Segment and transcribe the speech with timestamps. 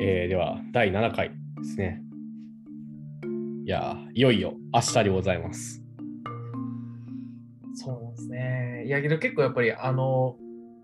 [0.00, 2.00] えーでは、第7回ですね。
[3.64, 5.82] いやー、いよいよ明日でございます。
[7.74, 8.84] そうなんですね。
[8.86, 10.36] いやけど結構やっぱりあの、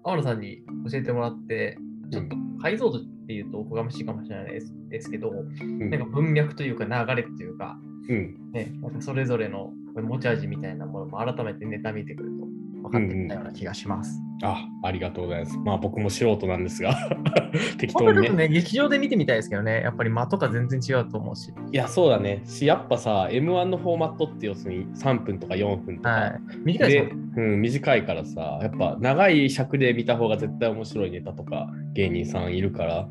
[0.02, 1.78] 青野さんに教えてもらって、
[2.10, 7.78] ちょっと解像度っていうとおこがましいかもしれないですですけど、うんなんか文脈というか流れっていうか、
[8.08, 12.46] うん、ね、なんかそれぞれの持ち味みたいなものも改めてネタ見てくると
[12.82, 14.23] 分かってきたような気がします。
[14.42, 15.58] あ、ありがとうございます。
[15.58, 16.94] まあ僕も素人なんですが、
[17.78, 18.28] 適当にね。
[18.30, 21.52] ね、劇場で見てみたいですけどね、やっぱり間とか全然違うと思うし。
[21.72, 22.42] いや、そうだね。
[22.44, 26.40] し、やっぱさ、M1 のフォーマットって要するに3分とか4分とか、はい。
[26.64, 33.08] 短いでうん、短いからさ、やっぱ長い尺で見た方が絶対面白いネタとか芸人さんいるから、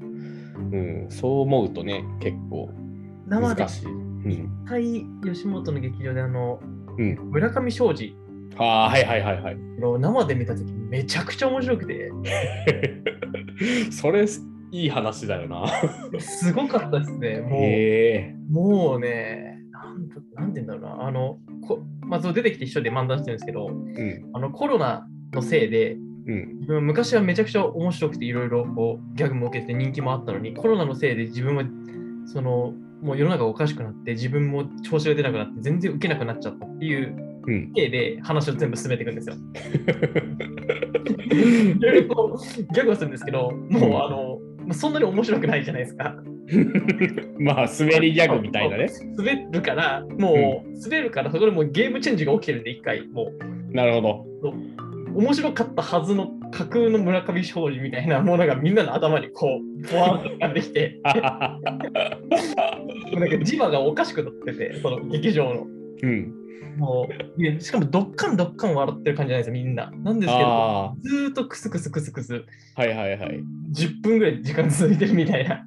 [0.72, 2.70] うん、そう思うとね、結構
[3.28, 3.86] 生で難しい。
[3.88, 4.66] うん。
[4.66, 6.60] 対吉本の劇場であの、
[6.98, 8.16] うん、村上庄司
[8.58, 9.58] ああ、はいはいはいはい。
[9.80, 12.12] の生で見たときめちゃくちゃ面白くて、
[13.92, 14.26] それ、
[14.72, 15.66] いい話だよな。
[16.20, 17.42] すごかったですね。
[17.42, 21.38] もう、へえもうね、なんとなんて言うんだろうな、あの、
[21.68, 25.94] こまあ、そう出てきて一人で漫談してるんですけど、うん、あのコロナのせいで、
[26.28, 31.64] うん、昔はめちゃくちゃ面白くていろいろこうギャグも受けて人気もあったのに、コロナのせいで自分は
[32.26, 37.74] そのもう世の中がおかしくなって、自分も調子が出なくなって、全然受けなくなっちゃったっていううん。
[37.74, 39.36] 経で話を全部進めていくんですよ。
[41.32, 46.16] いろいろこうギャグをするんですけど、もうあの、まあそんなに面白くないじゃないですか。
[47.40, 48.90] まあ、滑りギャグみたいなね。
[49.18, 53.32] 滑るから、もう、滑るから、そこでもうゲームチェンジが起きてるんで、一回、も
[53.72, 54.26] なるほど。
[54.50, 54.54] う、
[55.16, 61.70] 面白かったはずの架空の村上庄司みたいなものがみんなの頭にこう、ボワーンと浮かんできて、 なんか
[63.38, 65.68] 磁場がおかしくなってて、その劇場の。
[66.02, 66.34] うん。
[66.78, 69.92] もう、しかもどっかんどっかん笑ってる感じじゃないですよ、みんな。
[69.92, 72.46] なんですけど、あずーっとクスクスクスクス、
[72.76, 73.44] あ、はいはいはい。
[73.74, 75.66] 10分ぐらい時間続いてるみたいな。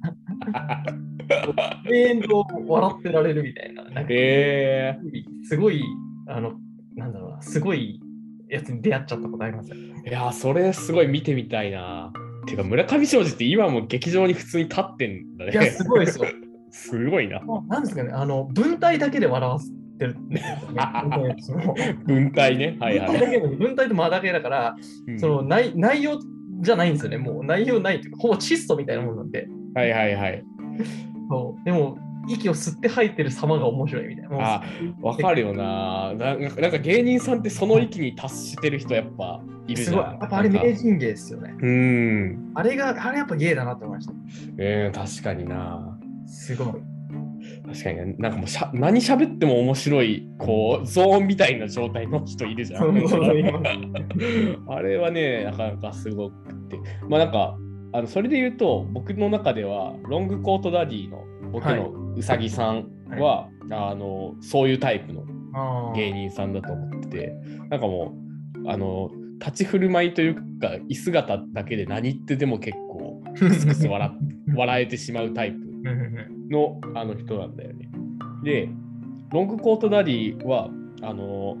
[1.89, 3.83] 永遠と笑ってられるみたいな。
[3.83, 4.99] なんかへえ
[5.43, 5.81] すごい、
[6.27, 6.53] あの、
[6.95, 8.01] なんだろうな、すごい
[8.49, 9.75] やつに出会っちゃったことありますよ。
[9.75, 12.11] いや、それすごい見てみたいな。
[12.47, 15.51] てか、村上庄司って今も劇場に普通に立ってんだね。
[15.51, 16.25] いや、すごいですよ。
[16.71, 17.41] すごいな。
[17.67, 19.59] なんですかね、あの、文体だけで笑わ
[19.97, 22.77] せてるんですよね文体ね。
[22.79, 23.09] はいはい。
[23.09, 24.75] 文体だけで文体と間だけだから、
[25.07, 26.19] うんその内内容
[26.61, 27.17] じゃないんですよね。
[27.17, 29.47] もう内容ないというか、ほぼチストみたいなものなんで。
[29.75, 30.43] はいはいはい。
[31.29, 31.97] そうでも、
[32.27, 34.55] 息を吸って吐いてる様が面白いみたいな。
[34.55, 34.63] あ
[35.01, 36.35] わかるよなな。
[36.35, 39.85] なんか芸人さんってその域に達してる人やっぱいるじゃん。
[39.85, 40.03] すごい。
[40.03, 41.55] やっぱあれ名人芸ですよね。
[41.59, 42.51] うん。
[42.55, 44.13] あれが、あれやっぱ芸だなって思いました。
[44.57, 45.97] えー、確かにな。
[46.25, 46.96] すごい。
[47.67, 48.15] 確かにね。
[48.17, 52.83] なんかもうしゃ何喋っても面白い、こう、ゾーンみたいな状態の人いるじゃん。
[54.71, 56.77] あれはね、なかなかすごくて。
[57.09, 57.57] まあなんか、
[57.93, 62.87] あのそれで言うと、僕の中では、ロングコートダディの僕のうさぎさん
[63.19, 65.23] は、あのそういうタイプの
[65.93, 67.33] 芸人さんだと思ってて、
[67.69, 68.13] なんかも
[68.65, 74.11] う、あの、立ち振る舞いというか、居姿だけで何言ってても結構、クスクス笑
[74.55, 75.57] 笑えてしまうタイプ
[76.49, 77.89] のあの人なんだよね。
[78.43, 78.69] で、
[79.31, 80.69] ロングコートダディは、
[81.01, 81.57] あの、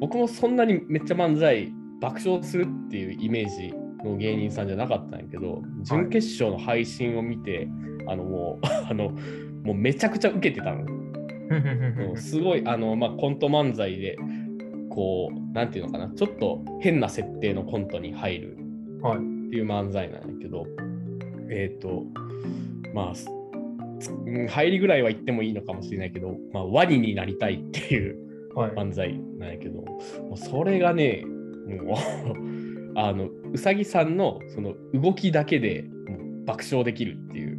[0.00, 7.68] 僕もそんなにめっちゃ漫才爆笑するっていうイメージの芸人さんじゃなかったんやけど、準決勝の配信を見て、
[8.08, 9.10] あのもう、 あの、
[9.62, 10.82] もうめちゃくちゃ受けてたの。
[10.82, 14.16] うんうんすごい、あの、まあ、コント漫才で、
[14.88, 18.58] こう、なんていうのかな、ちょっと変な設定のコントに入る
[19.02, 20.64] はいっていう漫才なんやけど、
[21.50, 22.04] えっ、と、
[22.94, 23.14] まあ、
[24.48, 28.70] 入りぐらいは言ってもいいのかもしれないけど、まあ、ワニになりたいっていうはい。
[28.72, 31.96] 漫才なんやけど、もうそれがね、もう
[32.98, 35.84] あの、うさぎさんのその動きだけで
[36.46, 37.58] 爆笑できるっていう、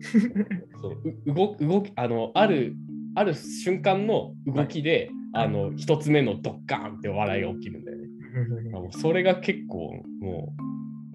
[0.80, 0.92] そう
[1.26, 2.74] う動動きあの、ある、
[3.14, 8.08] ある瞬間の動きで、あの、一つ目のドッカーンって笑いが起きるんだよね。
[8.70, 10.54] もうそれが結構、も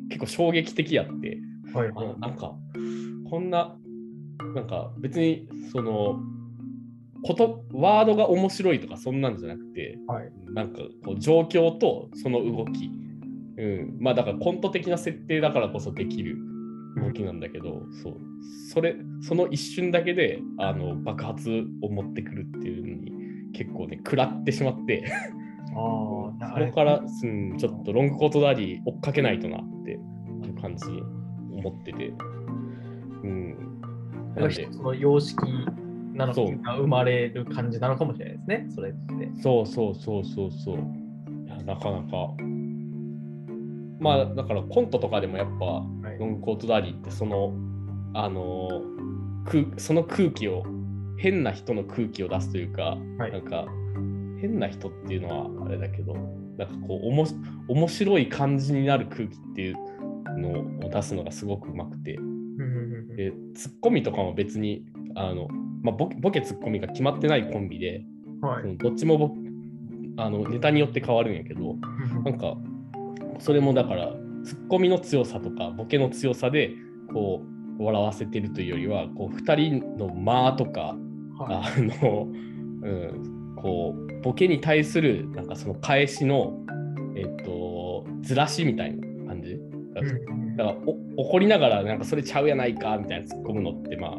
[0.06, 1.40] う、結構衝撃的やって、
[1.74, 1.88] はい。
[1.90, 2.56] あのなんか、
[3.30, 3.76] こんな、
[4.56, 6.20] なんか別に、その、
[7.24, 10.32] ことワードが面白いとかそんなんじゃなくて、はい。
[10.54, 12.90] なんかこう状況とその動き、
[13.58, 16.38] うん、まあだからコント的な設定だからこそできる
[16.96, 18.18] 動きなんだけど、そう。
[18.72, 21.50] それその一瞬だけであの爆発
[21.82, 23.12] を持ってくるっていうのに
[23.52, 25.04] 結構ね食らってしまって。
[25.72, 31.02] あそあ、こから、うん、ちょっとロングコートダディ追っかけないとなっていう感じに
[31.52, 32.14] 思ってて。
[33.24, 33.69] うん。
[34.36, 35.38] なんんで一つの様式
[36.14, 39.32] なのが生まれる感じなのかもしれないですね、それって。
[39.42, 40.78] そうそうそうそうそう。
[41.46, 42.34] いやなかなか。
[44.00, 46.20] まあだからコントとかでもやっぱ、い。
[46.20, 47.54] ロングコートダディってその
[48.14, 48.82] あの
[49.46, 50.64] 空その空気を
[51.18, 53.32] 変な人の空気を出すというか、はい。
[53.32, 53.66] なんか
[54.42, 56.14] 変な人っていうのはあれだけど
[56.58, 57.36] なんかこうおもし
[57.68, 59.76] 面白い感じになる空気っていう
[60.38, 62.18] のを出すのがすごくうまくて
[63.20, 65.50] でツッコミとかも別にあの、
[65.84, 68.06] まあ、ボケボケツッコミが決まってないコンビで、
[68.42, 68.62] はい。
[68.62, 69.36] そのどっちもボ
[70.18, 71.76] あのネタによって変わるんやけど
[72.24, 72.56] なんか
[73.40, 74.14] それもだから
[74.46, 76.72] ツッコミの強さとかボケの強さで
[77.14, 77.44] こ
[77.78, 80.96] う笑わせてるというよりはこう2人の間とか
[81.38, 86.58] はあの、 うん、こうボケに対するなんかその返しの
[87.18, 89.09] えっとずらしみたいな
[90.02, 90.78] だから
[91.18, 94.18] お怒りながらなんかそれちゃうやないかみたいな突っ込むのってまあ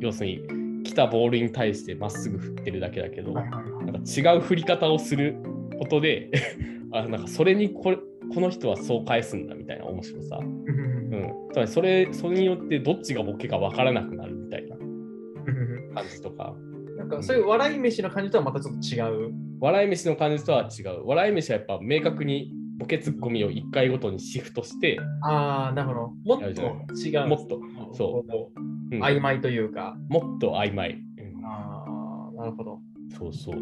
[0.00, 5.36] 要するに来たボールに対してまっすぐ振ってるだけだけど、なんか違う振り方をする
[5.78, 6.30] ことで
[6.92, 7.98] あなんかそれにこれ
[8.32, 11.32] この人はそう返すんだみたいな面白さ、うん。
[11.52, 15.94] つまりそれそれによってどっちがボケか分からなくなるみたいなうん。
[15.94, 16.54] 感じとか。
[16.96, 19.32] なんかそういう笑い飯の感じとはまたちょっと違う。
[19.60, 21.06] 笑い飯の感じとは違う。
[21.06, 26.12] 笑い飯はやっぱ明確にボケツッコミを1回ごとにシフトしてああ、なるほど。
[26.24, 26.62] もっと
[26.94, 27.26] 違う。
[27.26, 27.60] もっと
[27.94, 28.30] そう。
[28.30, 28.52] こ
[28.92, 29.96] うん曖昧というか。
[30.08, 31.44] もっと曖昧、うん。
[31.44, 32.80] ああ、なるほど。
[33.18, 33.56] そうそう。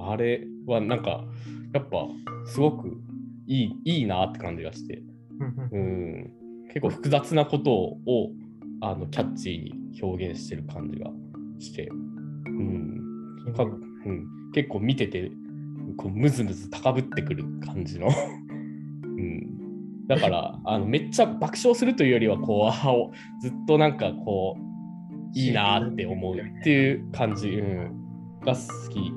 [0.00, 1.24] あれはなんか、
[1.72, 2.08] やっぱ
[2.46, 3.00] すごく
[3.46, 5.02] いいいいなって感じがして、
[5.72, 6.32] うん
[6.68, 7.98] 結構複雑なことを
[8.80, 11.10] あのキャッチーに表現してる感じが
[11.58, 11.88] して、
[12.46, 13.54] うん。
[13.54, 15.30] かうん、結構見てて
[15.98, 18.08] こうムズムズ高ぶってくる感じの。
[19.04, 28.60] うん、だからあのめっちゃ爆笑するというよりはこうずっとなんかこういいなって思うっていう感じ、うん、が好
[28.90, 29.12] き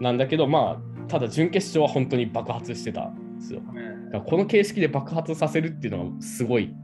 [0.00, 3.60] なんだけどまあただ準決勝は本当に爆発してたんですよ。
[3.60, 3.78] だか
[4.12, 6.74] らこの形式で爆発させるっていうのがすごい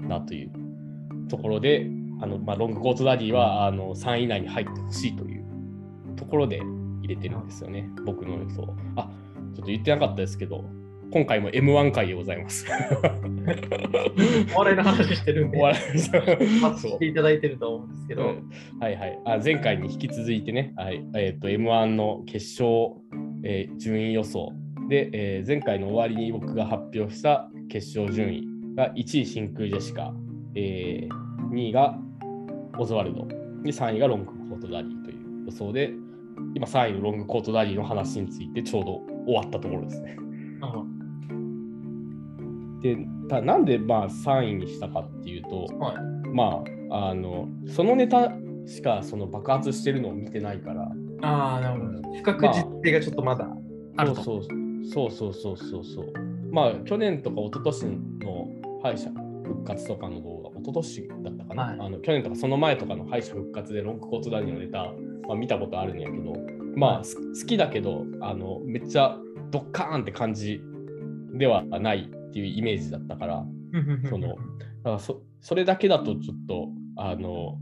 [0.00, 0.50] なという
[1.28, 1.90] ところで
[2.20, 5.44] あの、まあ、ロングコートダディはあの3位以内に入ってほしいという
[6.16, 6.60] ところで
[7.06, 8.74] 入れてるんですよね、僕の予想。
[8.96, 9.08] あ
[9.54, 10.64] ちょっと言ってなかったですけど、
[11.12, 12.66] 今回も M1 回でございます。
[14.54, 18.50] お笑いの話してるんで、お笑い待そうっていただいてると思うんですけど、うん。
[18.80, 19.18] はいはい。
[19.24, 19.38] あ。
[19.42, 21.06] 前回に引き続いてね、はい。
[21.14, 22.96] えー、と M1 の決勝、
[23.44, 24.52] えー順位予想。
[24.88, 28.44] で、えー前回の終わりに僕が発表した決勝順位
[28.74, 30.12] が1位真空ジェシカ、
[30.54, 31.96] えー2位が
[32.78, 33.26] オズワルド。
[33.62, 35.92] で3位がロングコートダディという予想で
[36.54, 40.16] 今3位のロングコートダディの話についてちょうど終わったところですね。
[40.62, 40.84] あ
[42.82, 42.96] で
[43.28, 45.96] たなんでまあ3位にしたかっていうと、はい。
[46.32, 48.32] まああのそのネタ
[48.66, 50.88] しかその爆発してるのを見てないから。
[51.22, 52.14] あー、なるほど。
[52.16, 53.48] 不確実性がちょっとまだ
[53.96, 54.22] あると。
[54.22, 54.42] そう
[54.84, 56.12] そうそうそうそうそう。
[56.50, 58.48] まあ去年とか一昨年の
[58.82, 59.10] 敗者
[59.44, 61.76] 復活とかの動画一昨年だったかな、はい。
[61.80, 64.92] あの去年とかその前とかの敗者復活でロングコートダディのネタ、
[65.28, 66.34] まあ、見たことあるんやけど
[66.76, 69.16] まあす好きだけどあのめっちゃ
[69.50, 70.60] ドッカーンって感じ
[71.34, 73.44] ではないっていうイメージだったから
[74.08, 74.40] そのだか
[74.84, 77.58] らそそれだけだとちょっとあの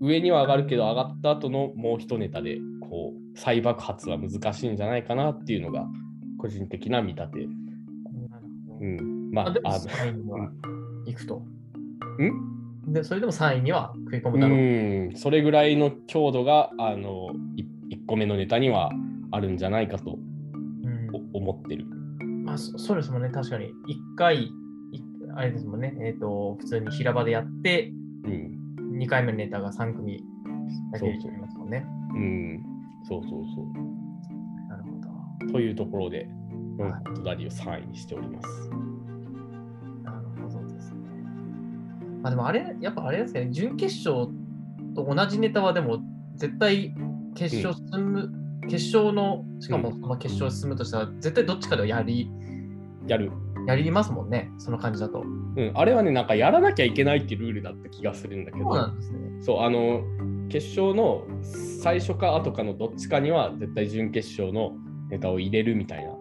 [0.00, 5.86] 上には上がるけど上がった後のもう一ネタでこう再爆発は難しいんじゃないかなっていうのが
[6.38, 7.48] 個人的な見立て。
[8.80, 10.50] うん、まああでもあ3位には
[11.06, 11.36] 行くと？
[11.36, 12.51] ん？
[12.86, 14.58] で、それでも3位には食い込むだろう。
[14.58, 14.60] う
[15.10, 17.30] んそれぐらいの強度があの
[17.88, 18.90] 1個目のネタには
[19.30, 20.18] あるんじゃないかと
[21.32, 21.86] 思ってる。
[22.44, 23.66] まあ、そそうですもんね、確かに。
[23.66, 23.70] 1
[24.16, 24.52] 回、い
[25.34, 27.92] あれですもんね、えっ、と、普通に平場でやって、
[28.24, 28.52] うん
[28.92, 30.22] 2回目のネタが3組
[30.92, 31.84] だけそうそうありますもんね。
[32.14, 32.64] うん、
[33.08, 33.62] そうそうそ
[34.68, 35.48] なるほど。
[35.48, 35.52] う。
[35.52, 36.28] というところで、
[36.78, 38.70] ハイダディを3位にしております。
[42.22, 44.28] まあでもあれ、やっぱあれですね、準決勝
[44.94, 45.98] と同じネタはでも
[46.36, 46.94] 絶対
[47.34, 48.32] 決勝進む、
[48.68, 52.30] 決勝の、しかもうんその決勝進むとしたら、絶対どっちかではやり、
[53.06, 53.32] やる。
[53.66, 55.20] やりますもんね、その感じだと。
[55.20, 59.18] うん、あれはね、なんかやらなきゃいけないっていうルールだった気がするんだけど、そうなんですね。
[59.40, 60.02] そう、あの、
[60.48, 64.72] 決勝の最初か後かのどっちかには絶対準決勝の
[65.10, 66.12] ネタを入れるみたいな。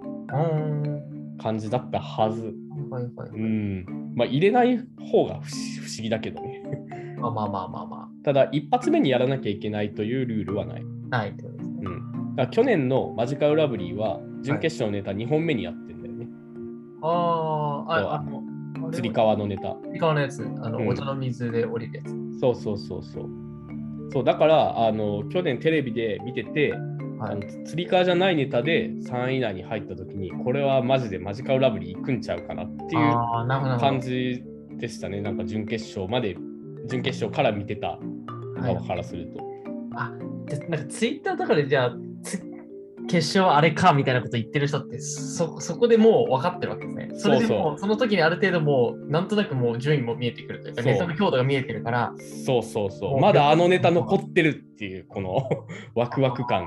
[1.41, 2.53] 感じだったはず。
[2.91, 3.29] はいはい。
[3.29, 4.13] うん。
[4.15, 6.61] まあ入れない方が不思議だけどね。
[7.19, 10.81] まあまあまあまあまただ一発目にやらなきゃいけないというルールはない。
[11.11, 11.17] あ。
[11.17, 11.75] ないってことですね。
[11.83, 12.35] うん。
[12.35, 16.27] だ去年のマジカルラブリーは準決勝のネタ2本目にやってんだよね。
[17.01, 18.43] ああ、そうあ、あの、
[18.87, 19.75] あれつり革のネタ。
[19.83, 22.39] つり革のやつ、あの、うんお茶の水で降りるやつ。
[22.39, 23.29] そうそうそうそう。
[24.11, 26.73] そうだからあの去年テレビで見てて、
[27.21, 33.79] はいあのつり革じゃないネタで3位以内に入った時にこれはマジでマジカルラブリー行くんちゃうかなっていう。
[33.79, 34.43] 感じ
[34.77, 35.21] でしたね。
[35.21, 36.35] なんか準決勝まで
[36.87, 39.39] 準決勝から見てたはい側からすると。
[39.95, 40.11] あ、
[40.45, 42.37] でなんかツイッターとかでじゃあ、つ
[43.11, 47.09] 決勝あれかみたいなこと言ってる人ってそ、そこでもう分かってるわけですね。
[47.15, 52.13] それでそうそうもその時にある程度もう、なんとなくもう順位も見えてくるというか、そうネタの強度が見えてるから、
[52.45, 53.19] そうそうそう。
[53.19, 55.49] まだあのネタ残ってるっていう、この
[55.93, 56.65] ワクワク感。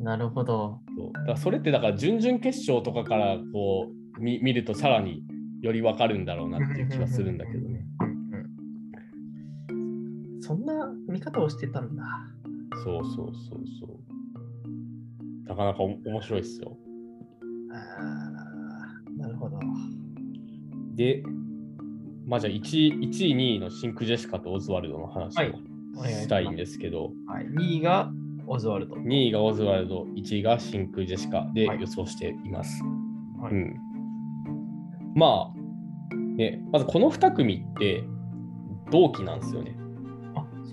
[0.00, 0.80] なるほど。
[0.96, 5.22] そうだそれってだから準々決勝とかからこう見見るとさらに
[5.62, 7.86] よりわかるんだろうなっていう気はするんだけどね。
[10.40, 12.04] そんな見方をしてたんだ。
[12.84, 13.32] そうそうそう
[13.80, 14.11] そう。
[15.46, 16.76] なかなかお面白いっすよ。
[17.72, 19.58] あーなるほど。
[20.94, 21.22] で、
[22.26, 28.10] まあじゃあ 1, 1位、2位のシンク・ジェシカとオズワルドの話はいをしたいんですけど、はい、2位が
[28.46, 28.96] オズワルド。
[28.96, 32.82] 2位がオズワルド、1位がシンク・ジェシカではい予想しています。
[33.40, 33.76] はいうん、
[35.14, 38.04] まあ、ね、まずこの2組って
[38.90, 39.76] 同期なんですよね。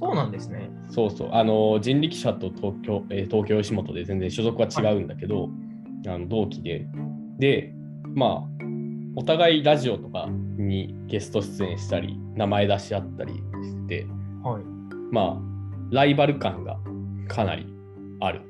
[0.01, 0.69] あ、そうなんですね。
[0.89, 5.49] そうそう、あの人力車と東京,、えー東京吉本で全然所属は違うんだけど、
[6.07, 6.87] あの同期で、
[7.37, 7.73] で、
[8.15, 8.59] まあ、
[9.15, 10.27] お互いラジオとか
[10.57, 14.07] にゲスト出演したり、名前出し合ったりしてて、
[14.43, 14.63] はい。
[15.11, 15.41] まあ、
[15.91, 16.79] ライバル感が
[17.27, 17.65] かなり
[18.19, 18.41] ある。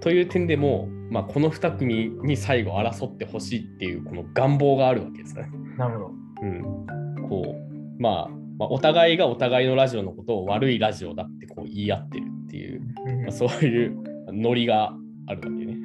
[0.00, 5.50] という点でも、まあ、この2組に最後争ってほしいっていうこの願望があるわけですね。
[5.76, 6.10] なるほど。
[6.42, 7.54] うん、こ
[7.98, 12.82] う、まあ、まあ、お互いがお互いのラジオのことを悪いラジオだってこう言い合ってるっていう、
[13.22, 13.96] まあ、そういう
[14.28, 14.92] ノリが
[15.26, 15.78] あるわけね。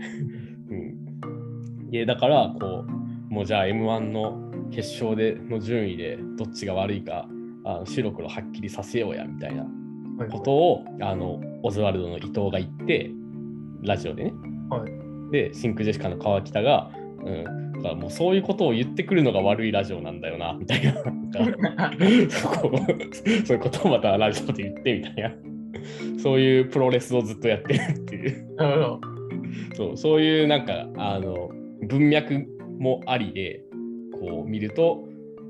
[0.69, 7.29] うん、でだからこうもうじゃあ M1 の決勝での順位でどっちが悪いか
[7.63, 9.63] あの白黒はっきりさせようやみたいな
[10.17, 13.09] はいことをあのオズワルドの伊藤が言って
[13.83, 14.33] ラジオでね。
[14.69, 15.31] はい。
[15.31, 16.91] でシンク・ジェシカの川北が、
[17.23, 20.93] うん、だからもうそういうことを言ってくるのが悪いラジオなんだよなみたいな。
[21.03, 21.91] なんか
[22.29, 22.71] そこ
[23.45, 25.31] そういうことをまたラジオで言ってみたいな。
[26.21, 28.47] そういうプロレスをずっとやってるっていう。
[29.75, 31.49] そうそういうなんかあの
[31.83, 32.45] 文脈
[32.79, 33.61] もありで
[34.13, 35.03] こう見ると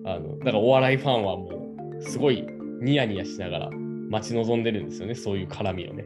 [0.03, 2.45] あのだからお笑いファンはもうすごい
[2.81, 6.05] ニヤニヤしながら待ち望んでるんですよねそういう絡みをね。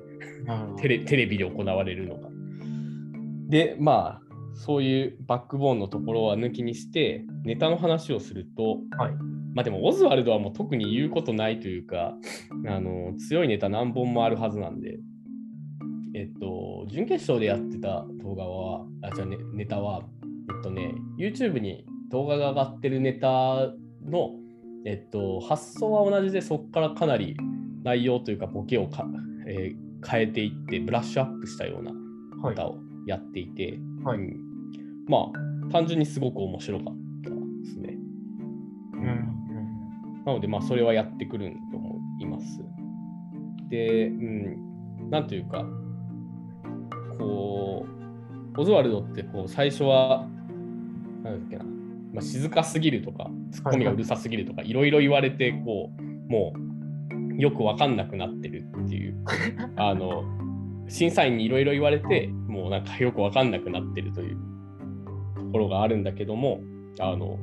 [0.78, 2.30] テレビで行われるのが。
[3.50, 9.14] でまあそういうバックボーンのところは抜きにしてネタの話をすると、はい。
[9.54, 12.14] まあでもオズワルドはもう特に言うことないというか
[12.68, 15.00] あの強いネタ何本もあるはずなんで。
[16.16, 20.02] えっと準決勝でやってた動画はあじゃあ、ね、ネタは
[20.50, 23.70] えっとね YouTube に動画が上がってるネタ
[24.04, 24.32] の
[24.86, 27.38] えっと発想は同じでそこからかなり
[27.84, 29.06] 内容というかボケをか、
[29.48, 31.92] えー変えていってブラッシュアップしたような
[32.42, 32.56] はい。
[33.10, 34.18] やっていて、はい。
[34.18, 34.38] うん。
[35.08, 37.36] まあ単純にすごく面白かったで
[37.72, 37.96] すね。
[38.94, 39.40] うんうん
[40.26, 42.60] なのでまあそれはやってくると思います。
[43.70, 45.66] で、うん、なんというか
[47.18, 47.86] こ
[48.56, 50.28] うオズワルドってこう最初は
[51.24, 51.64] なんだっけな、
[52.14, 56.54] まあ、静かすぎるとかツッコミがうるさすぎるとかいろいろ言われてこうも
[57.38, 59.24] うよくわかんなくなってるっていう
[59.78, 60.24] あの
[60.90, 64.38] 審査員にいろいろ言われてもうなんかよくわかんなくなってるという
[65.36, 66.62] ところがあるんだけども
[67.00, 67.40] あの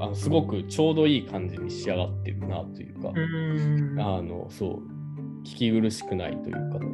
[0.00, 4.00] あのすごくちょうどいい感じに仕上がってるなというか、うん。
[4.00, 6.86] あのそう聞き苦しくないというかね。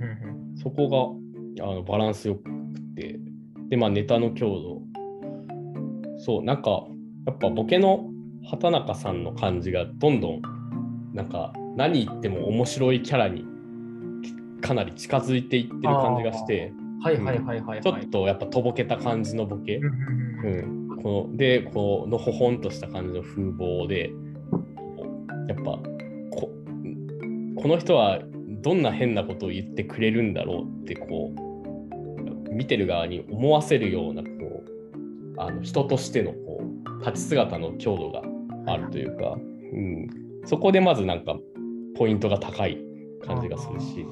[0.00, 1.18] うんそこ
[1.56, 2.50] があのバランスよく
[2.96, 3.18] て
[3.70, 4.82] でまあネタの強度。
[6.18, 6.70] そうなんか
[7.26, 8.10] やっぱボケの
[8.44, 10.42] 畑中さんの感じがどんどん
[11.14, 13.44] なんか何言っても面白いキャラに
[14.60, 17.82] かなり近づいていってる感じがしてはいはいはいはいはい。
[17.82, 24.10] ちょっとやっぱとぼけた感じのボケ、うんこのでこうのほほんとした感じの風貌で
[25.46, 26.50] やっぱこ
[27.56, 28.20] この人は
[28.62, 34.28] どんな変なことを言ってくれるんだろうってこう見てる側に思わせるようなこ
[34.64, 38.22] うあの人としてのこう立ち姿の強度が
[38.72, 39.36] あるというか、
[39.72, 40.08] うん、
[40.44, 41.36] そこでまずなんか
[41.96, 42.78] ポイントが高い
[43.24, 44.06] 感じがするし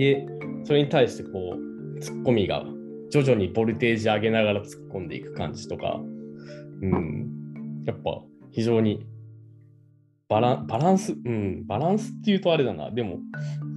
[0.00, 0.26] で
[0.64, 1.56] それに対してこ
[1.96, 2.64] うツッコミが
[3.10, 6.00] 徐々にボルテージ上げながら突っ込んでいく感じとか、
[6.80, 9.06] うん、やっぱ非常に
[10.26, 13.18] バランバランス、うん、バランスっていうとあれだな、でも、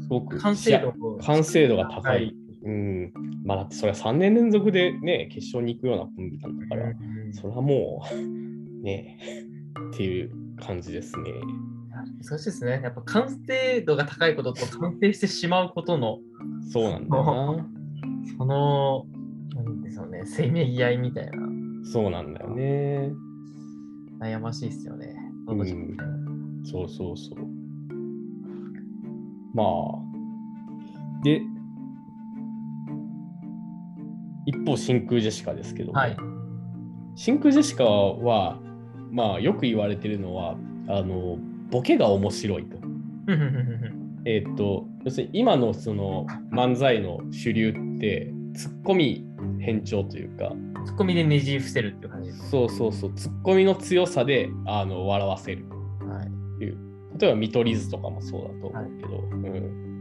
[0.03, 2.17] すごく完成度を完成度が高い。
[2.17, 2.35] はい。
[2.63, 3.13] うん、
[3.43, 7.33] まあだってそれは3年連続でね、決勝に行くようなコンビなんだから、うん。
[7.33, 8.15] それはもう、
[8.85, 9.17] ね、
[9.91, 11.31] っていう感じですね。
[12.21, 12.81] 難しいですね。
[12.83, 16.19] やっぱ完成度が高いことと完成してしまうことの、
[16.71, 17.23] そうなんだよ
[17.57, 17.67] な。
[18.37, 19.05] その、
[19.55, 21.31] なんでしょうね、せめぎ合いみたいな、
[21.91, 23.11] そうなんだよね。
[24.19, 25.15] 悩ましいですよね。
[25.47, 27.37] うんそうそうそう。
[29.53, 29.67] まあ、
[31.23, 31.41] で、
[34.45, 36.17] 一方、真空ジェシカですけども、はい。
[37.15, 38.59] 真空ジェシカは、
[39.11, 40.55] まあ、よく言われてるのは、
[40.87, 41.37] あの、
[41.69, 42.77] ボケが面白いと。
[44.25, 49.25] えーっと、要するに今のその漫才の主流って、ツッコミ
[49.59, 50.53] 偏重というか、
[50.85, 52.31] ツッコミでねじ伏せるっていう感じ。
[52.31, 55.65] そうそうそう、ツッコミの強さであの笑わせる。
[56.07, 56.43] はい。
[57.19, 59.93] 例えば見取り図とかもそうだと思うけど、うん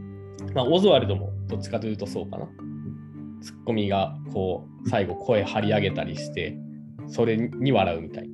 [0.55, 2.49] まあ、オズワルドもどっちかというとそうかな。
[3.43, 6.57] ツッコミがこう最後声張り上げたりして
[7.09, 8.29] それに笑うみたい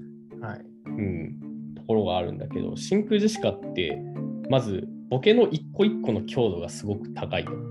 [2.09, 4.01] があるんだけど真空ジェシカって
[4.51, 7.53] まずボケの一個一個の強度がすごく高いと。
[7.53, 7.63] はい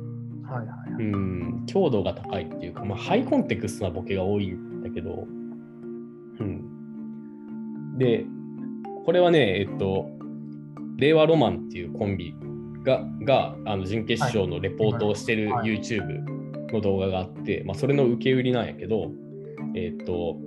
[0.60, 1.04] はいはい。
[1.04, 5.28] うん、強度が高いっていうか、まあ、ハイコンテクストなボケが多いんだけど、
[6.40, 7.98] うん。
[7.98, 8.26] で、
[9.06, 10.10] これはね、えっと、
[10.98, 12.34] 令和ロマンっていうコンビ
[12.84, 16.26] ががあの準決勝のレポートをしてるはい YouTube
[16.74, 19.12] の動画があって、まあ、それの受け売りなんやけど、
[19.76, 20.38] えっと、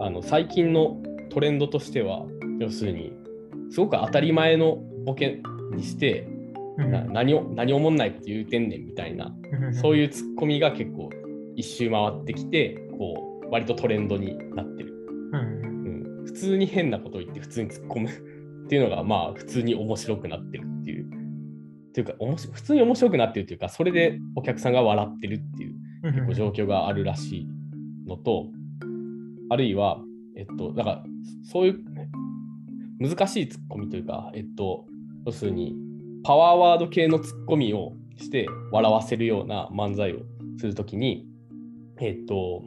[0.00, 1.02] あの最近の
[1.36, 2.24] トレンドとしては、
[2.58, 3.12] 要するに、
[3.70, 5.42] すごく当たり前のボケ
[5.74, 6.26] にして、
[6.78, 9.34] な何を何をもんないこと言うてんねんみたいな
[9.80, 11.10] そういいうツッコミが結構
[11.54, 14.94] 一周回ってきてこう割とトレンドになってる、
[15.32, 16.20] うん。
[16.20, 18.08] うん、普通に変なこと言って普通に突っ込む
[18.64, 21.04] っていうのがまあ普通に面白くなってるっていう。
[21.04, 21.08] っ
[21.92, 27.48] ていうかおもし普通に面白くなってるっていうかそれでお客さんが笑ってるっていう結構状況があるらしい
[28.06, 28.48] のと
[29.48, 30.02] あるいは
[30.36, 31.04] えっとだから
[31.50, 31.80] そういう
[32.98, 34.86] 難しいツッコミというかえっと
[35.24, 35.74] 要するに
[36.22, 40.20] パワーワード系のツッコミをして笑わせるような漫才を
[40.58, 41.26] するときに
[42.00, 42.62] えっと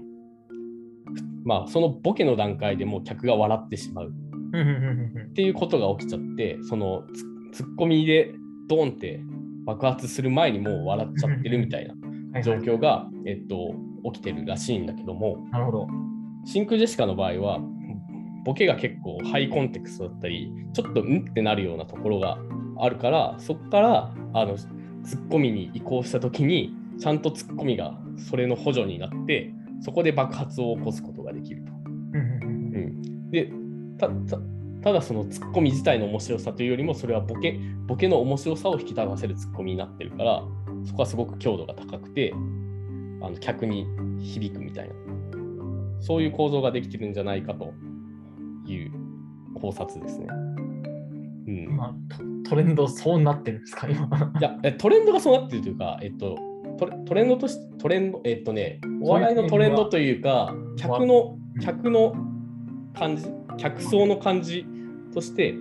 [1.43, 4.13] まあそのボケの段階でもう客が笑ってしまう。
[4.49, 8.34] っていうことが起きちゃってそのツツッコミで
[8.67, 9.19] ドーンって
[9.65, 11.88] 爆発する前にもう笑っちゃってるみたい
[12.32, 13.75] な状況が、えっと、
[14.12, 15.38] 起きてるらしいんだけども。
[15.51, 15.88] なるほど。
[16.45, 17.60] 真空ジェシカの場合は
[18.45, 22.38] ボケが結構ハイコンテクストだったりちょっとうんってなるようなところが
[22.78, 24.67] あるからそこからあのツ
[25.15, 27.97] ッコミに移行した時にちゃんとツッコミが
[28.30, 31.71] それの補助になってそこで爆発を起こすことができると。
[31.71, 33.52] うん、で
[34.82, 40.43] ただそのツッコミ自体の面白さというよりもそれはボケボケの面白さを引き立たせるツッコミになってるから
[40.86, 42.34] そこはすごく強度が高くて
[43.21, 43.86] あの客に
[44.21, 44.95] 響くみたいな
[45.99, 47.73] そういう構造ができてるんじゃないかと
[48.65, 48.91] いう
[49.55, 50.27] 考察ですね。
[51.47, 51.95] うん、今
[52.43, 53.88] トトレンドそうなってるんですか？
[53.88, 54.07] 今。
[54.39, 56.38] いやえトレンドがそうなってるというか、えっと、
[56.77, 61.62] トレトレンドとしトレンド、えっとね、お笑いのトレンドというか、客のうん。
[61.62, 62.15] 客の
[62.93, 63.25] 感じ、
[63.57, 64.65] 客層の感じ
[65.13, 65.55] として、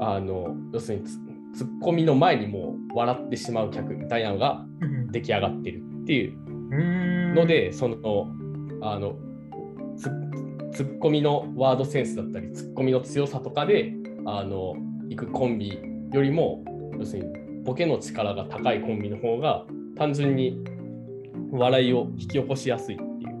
[0.00, 1.18] あの要するにツ
[1.54, 4.64] ツッコミの前にもう笑ってしまう客みたいなのが
[5.10, 7.96] 出来上がってるっていうので、その
[8.82, 9.16] あの
[9.96, 10.10] ツ
[10.72, 13.92] ツッコミのワードセンスだったり、ツッコミの強さとかで、
[14.24, 14.74] あの
[15.08, 15.80] 行くコンビ
[16.12, 16.64] よりも、
[16.98, 19.66] 要するにボケの力が高いコンビの方が、
[19.96, 20.64] 単純に
[21.52, 23.32] 笑いを引き起こしやすいっていう。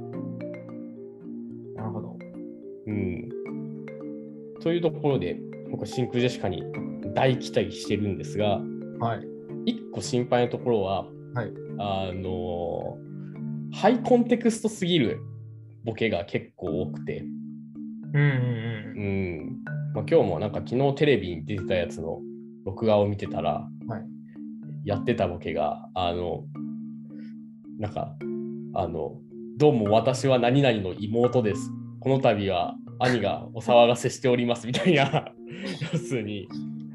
[1.76, 2.16] なるほど。
[2.86, 3.28] うん。
[4.60, 6.62] というところで、僕は真空ジェシカに
[7.14, 8.60] 大期待してるんですが、
[9.00, 9.26] はい。
[9.64, 12.98] 一個心配なところは、はいあの
[13.72, 15.22] ハイコンテクストすぎる
[15.84, 17.24] ボケが結構多くて、
[18.14, 18.28] うんうん
[18.96, 19.64] うん。
[19.94, 22.20] まあ、今日もなんか昨日テレビに出てたやつの
[22.64, 24.02] 録画を見てたら、はい。
[24.84, 26.44] やってたボケが、あの、
[27.78, 28.14] なんか、
[28.74, 29.16] あの、
[29.58, 31.70] どうも私は何々の妹です。
[32.00, 35.32] この度は兄がお騒がせしておりますみたいな、
[35.92, 36.48] 要するに、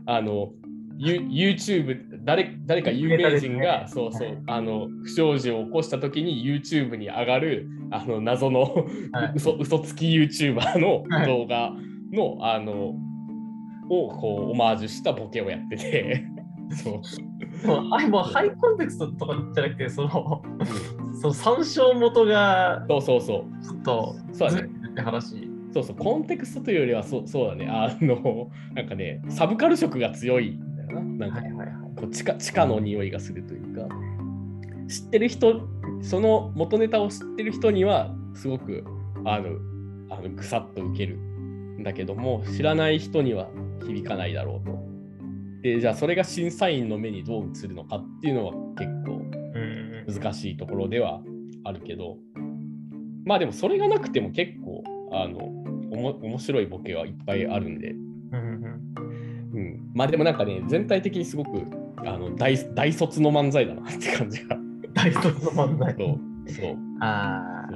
[0.06, 0.54] あの、
[0.98, 3.86] ユ YouTube 誰誰か有名人が、ね。
[3.88, 4.38] そうそう、はい。
[4.48, 8.64] あの不祥事を起こした時に YouTube に上がるあの謎の
[9.14, 9.34] はい。
[9.36, 11.26] 嘘嘘つき YouTuber のはい。
[11.26, 11.72] 動画
[12.12, 12.96] の、あの
[13.90, 16.26] をこうオマージュしたボケをやってて。
[16.70, 17.02] そう、
[17.64, 17.68] うん。
[17.68, 18.24] もうあもう。
[18.24, 20.42] ハイコンテクストとかじゃなくて、その、
[21.22, 23.66] その参照元がそうそうそう。
[23.66, 24.70] ちょっとそうだね。
[24.92, 25.50] って話。
[25.74, 27.70] そうそうコンテクストというよりはそうそうだね。
[27.70, 31.28] あのなんかねサブカル色が強いんだよな。
[31.28, 31.40] なんか。
[31.40, 31.87] はいはいはい。
[31.98, 33.88] こう地下地下の匂いがするというか
[34.88, 35.68] 知ってる人
[36.02, 38.84] その元ネタを知ってる人にはすごく
[39.26, 39.50] あの
[40.10, 43.50] あのぐさっと受けるんだけども知らない人には
[43.86, 44.88] 響かないだろうと。
[45.62, 51.22] でじゃあそれが審査員の目にどう映るのかっていうのは結構難しいところでは
[51.64, 52.18] あるけど。
[53.26, 55.40] まあでもそれがなくても結構あの
[55.92, 57.98] おも面白いボケはいっぱいあるんで、う
[59.60, 61.66] ん、まあでもなんかね、全体的にすごく
[62.06, 64.58] あの大大卒の漫才だなって感じが。
[64.94, 65.96] 大卒の漫才。
[65.98, 66.76] そう、そう。
[67.02, 67.68] あ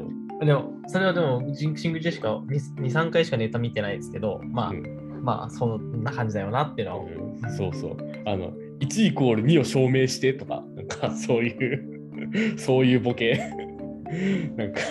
[0.42, 0.46] あ。
[0.46, 7.14] でも、それはでも、ジンシングジェシカ2、3回しかネタ見てないですけど、まあ、うんまあ、そんな感じだよなっていうのは思う。
[7.14, 7.98] うんそうそう。
[8.26, 13.40] あの、1イコール2を証明してとか、なんか そういう、そういうボケ。
[14.58, 14.82] なんか、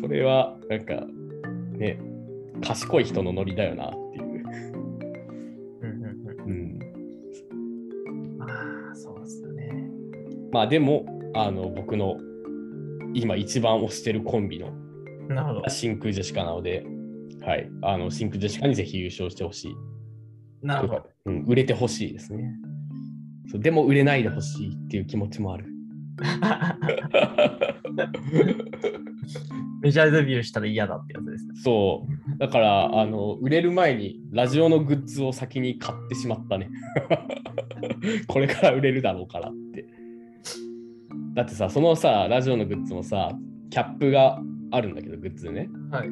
[0.00, 1.06] それは、なんか、
[1.76, 1.98] ね、
[2.62, 3.90] 賢い人のノリだよなっ
[10.52, 12.18] まあでも、あの、僕の
[13.14, 14.70] 今一番推してるコンビの。
[15.68, 16.84] 真空ジェシカなので、
[17.40, 19.74] はい、あの真空ジェシカにぜひ優勝してほしい。
[20.62, 21.10] なるほど。
[21.26, 22.54] うん、売れてほしいですね
[23.50, 23.60] そう。
[23.60, 25.66] でも売れないでほしいっていう気持ちもある。
[29.80, 31.54] メジャーデビューしたら嫌だってやつですね。
[31.64, 32.38] そう。
[32.38, 36.68] だから、あの、売れる前にラジオのグッズを先に買ってしまったね。
[38.28, 39.50] これから売れるだろうから。
[41.34, 43.32] だってさ、そのさ、ラジオのグッズもさ、
[43.70, 44.40] キャップが
[44.70, 45.68] あるんだけど、グッズでね。
[45.90, 46.08] はい。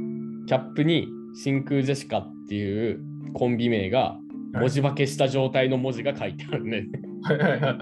[0.47, 3.01] キャップに真空ジェシカっていう
[3.35, 4.17] コンビ名が
[4.53, 6.87] 文字化けした状態の文字が書いてあるね。
[7.23, 7.61] はいはいはい。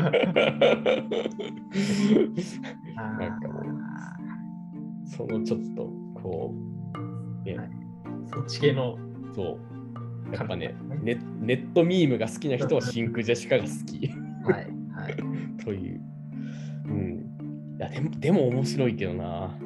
[2.96, 3.64] なんかもう
[5.06, 5.84] そのちょっと
[6.22, 6.54] こ
[7.44, 7.70] う、ねはい
[8.26, 8.98] そっち系の。
[9.34, 9.58] そ
[10.30, 10.34] う。
[10.34, 14.08] やっぱねネ、ネットミームが好きな人は真空ジェシカが好き
[14.44, 14.66] はい。
[14.92, 15.16] はい。
[15.64, 16.00] という。
[16.86, 17.27] うん。
[17.78, 19.58] いや、でも、でも面白いけどな。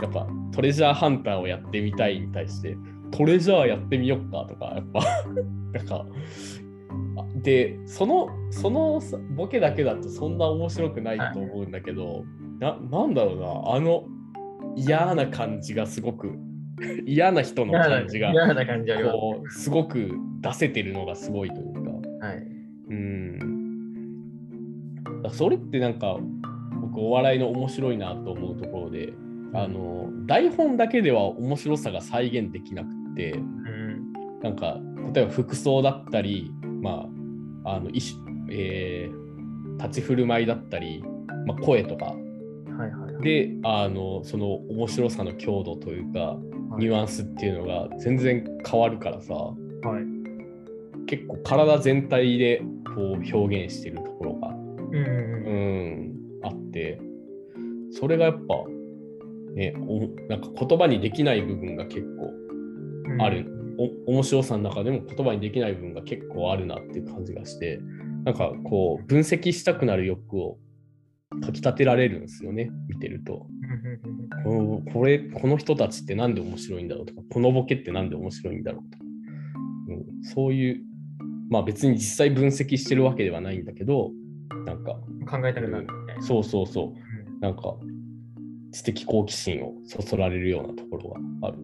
[0.00, 2.76] やっぱトレジャーハンターをやってみたいに対して、
[3.12, 5.00] トレジャーやってみよっかとか、やっぱ、
[5.72, 6.06] なんか、
[7.16, 12.24] あで、その、そのさボケだけだとそんな面白くないと思うんだけど、
[12.58, 14.04] ななんだろうな、あの
[14.74, 16.32] 嫌な感じがすごく、
[17.06, 21.75] 嫌な人の感じが、嫌な感じありますこう、すごく出せてるのがすごいという
[25.28, 26.16] だそれってなんか
[26.80, 29.12] 僕お笑いの面白いなと思うところで、
[29.54, 34.12] あの台本だけでは面白さが再現できなくてうん。
[34.42, 34.78] なんか
[35.14, 37.06] 例えば服装だったりま
[37.64, 37.90] ああの
[38.50, 39.26] えー
[39.78, 41.04] 立ち振る舞いだったり、
[41.46, 43.22] まあ、声とかはいはいはい。
[43.22, 46.38] であのその面白さの強度というかはい
[46.78, 51.06] ニュアンスっていうのが全然変わるからさはい。
[51.06, 52.62] 結構体全体で
[52.94, 54.55] こう表現してるところが
[54.96, 57.00] うんあって、
[57.92, 58.64] それがやっぱ、
[59.54, 62.46] ね、おなんか言葉にできない部分が結構
[63.06, 63.22] うん。
[63.22, 63.46] ある、
[64.06, 67.80] お面白さの中でも言葉にできない部分が結構あるなっていう感じがして、
[68.24, 70.58] なんかこう、分析したくなる欲を
[71.42, 73.46] かきたてられるんですよね、見てると。
[74.44, 79.04] このこれ、この人たちってなんで面白いんだろうとか、このボケってなんで面白いんだろうとか、
[79.88, 80.80] うん、そういう、
[81.48, 84.10] まあ別に実際分析してるわけではないんだけど、
[84.64, 84.92] なんか、
[85.30, 85.86] 考えたくなる。
[86.20, 86.86] そうそうそう。
[86.88, 87.76] うんなんか
[88.72, 91.58] 知的好奇心をそそられるようなところがある。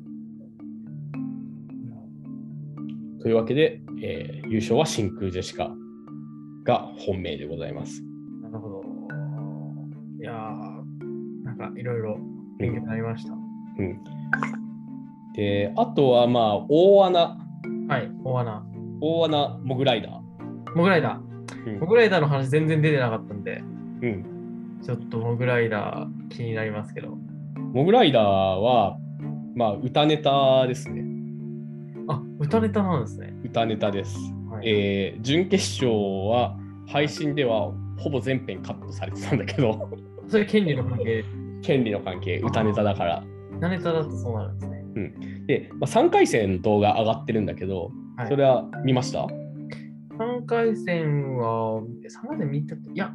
[3.21, 5.71] というわけで、えー優勝は真空ジェシカ
[6.65, 8.03] が本命でございます。
[8.43, 8.83] なるほど。
[10.21, 12.19] いやー、なんかいろいろ
[12.59, 13.33] 勉強になりました。
[13.33, 13.37] う
[13.83, 14.05] ん、
[15.35, 17.39] で、あとはまあ、大穴、
[17.89, 18.63] はい、大穴。
[19.01, 20.77] 大穴モグライダー。
[20.77, 21.32] モグライダー。
[21.67, 23.63] うんモグライダーの話全然出てなかったんで、
[24.03, 27.17] うん、ちょっとモグライダー気になりますけど。
[27.73, 28.97] モグライダーは、
[29.55, 31.05] まあ、歌ネタですね。
[32.09, 33.33] あ、歌ネタなんですね。
[33.45, 34.17] 歌ネタです。
[34.51, 35.91] はい、えー準決勝
[36.29, 36.57] は
[36.89, 39.89] 配信ではほぼ全編カットされてたんだけど、
[40.29, 41.25] それ権利の関係、
[41.63, 43.25] 権利の関係、歌ネタだから。
[43.57, 44.83] 歌ネタだとそうなるんですね。
[45.47, 49.27] で、まあ、3回戦の動画上がってるんだけど、はいそれは見ました？
[50.43, 51.83] 3回戦は、
[52.25, 53.13] 3回戦見たいや、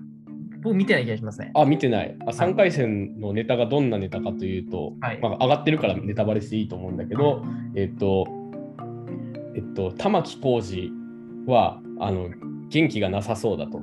[0.61, 1.51] 僕見てない気がしますね。
[1.55, 2.15] あ、見てない。
[2.21, 7.43] あ3回戦のネタがどんなネタかというと、はいまあ、上がってるからネタバレしていいと思うんだけど、
[7.75, 8.25] えっと、
[9.55, 10.91] えっと、玉置浩二
[11.51, 12.29] はあの
[12.69, 13.81] 元気がなさそうだと。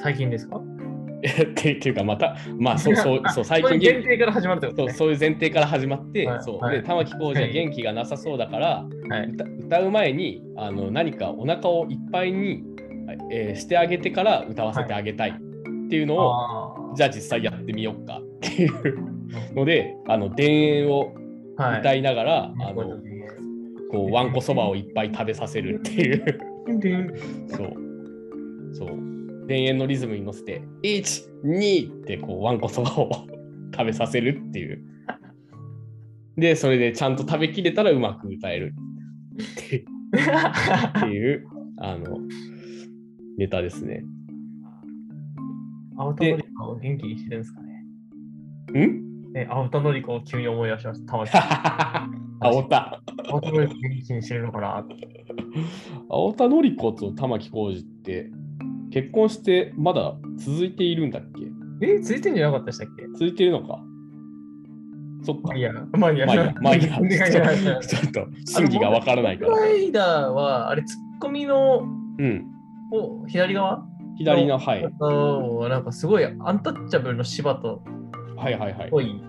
[0.00, 0.60] 最近ですか
[1.18, 4.92] っていうか、また、まあ、そうそう そう最近限定から始まるってことね。
[4.92, 6.42] そうそういう前提から始まって、はい。
[6.42, 6.58] そう。
[6.58, 6.76] はい。
[6.76, 9.26] で玉置浩二は元気がなさそうだから、はい。
[9.30, 12.64] 歌歌う前にあの何かお腹をいっぱいに、
[13.32, 21.14] えーしてあげてから歌わせてあげたいっていうのを、あじゃあ実際やってみようかっていうのであの田園を
[21.56, 22.96] 歌いながら、あこの
[23.90, 26.40] こうわんこそばをいっぱい食べさせるっていう。
[27.48, 27.72] そう。
[28.74, 29.17] そう
[29.48, 33.10] 田園のリズムに乗せて12ってこうわんこそばを
[33.74, 34.88] 食べさせるっていう
[36.38, 38.74] で、それでちゃんと食べきれたらうまく歌える
[39.42, 39.64] っ
[41.00, 41.44] ていう、
[41.78, 42.18] あの、
[43.36, 44.04] ネタですね。
[45.96, 47.60] 青田のり子を元気にしてるんですか
[48.72, 48.86] ね？
[48.86, 49.32] ん？
[49.32, 51.12] ね青田のり子を急に思い出しました。
[51.12, 51.30] たまに。
[52.38, 53.02] 青田。
[53.28, 54.86] 青田のり子元気にしてるのかな？
[56.08, 58.30] 青田のり子と玉置浩二って
[58.90, 61.22] 結婚してまだ続いているんだっ
[61.80, 61.86] け？
[61.86, 63.04] え、ついてんじゃなかったでしたっけ？
[63.14, 63.80] 続いてるのか？
[65.24, 65.42] そっか。
[65.48, 66.78] まあいいや、まあいいや、まあいいや、 まあい
[67.62, 67.78] いや。
[67.80, 69.56] ちょっと真偽がわからないから。
[69.56, 71.84] ライダーは、あれ、ツッコミの
[72.18, 72.44] うん。
[72.90, 73.84] お左側
[74.16, 74.88] 左の、はい。
[75.00, 77.82] のなんかすごいアンタッチャブルの芝と
[78.36, 79.00] はいはいはいっぽ。
[79.02, 79.20] い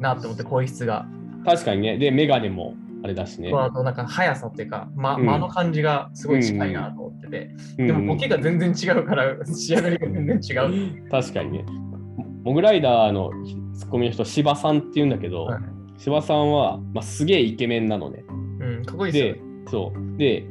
[0.00, 1.06] なって思って、声質が。
[1.44, 1.98] 確かにね。
[1.98, 2.74] で、メガネも
[3.04, 3.52] あれだしね。
[3.54, 11.10] あとなんか速さっていうか、ま、うん間の感じがすごい近いなと思ってて、うんでもボケが全然違うから 仕上がりが全然違う。
[11.10, 11.64] 確かにね。
[12.44, 13.30] モグライダーの
[13.74, 15.62] ツッコミの人、芝さんって言うんだけど、はい
[15.98, 18.24] 芝さんは、まあ、すげえイケメンなのね。
[18.28, 19.34] うん、かっこいいで
[19.68, 20.18] すよそう。
[20.18, 20.46] で、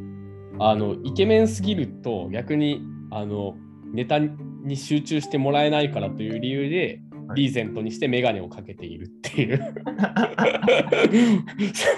[0.59, 3.55] あの、イケメンすぎると逆に、あの、
[3.93, 7.02] ネタに集中してもらえないからという理由で、はい
[7.35, 9.73] リーゼントにしてメガネをかけているっていう。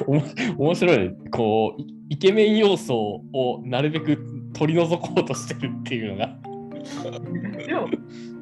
[0.58, 1.16] 面白いね。
[1.32, 4.18] こう、イイケメン要素をなるべく
[4.54, 6.38] 取り除こうとしてるっていうのが。
[7.66, 7.90] でも、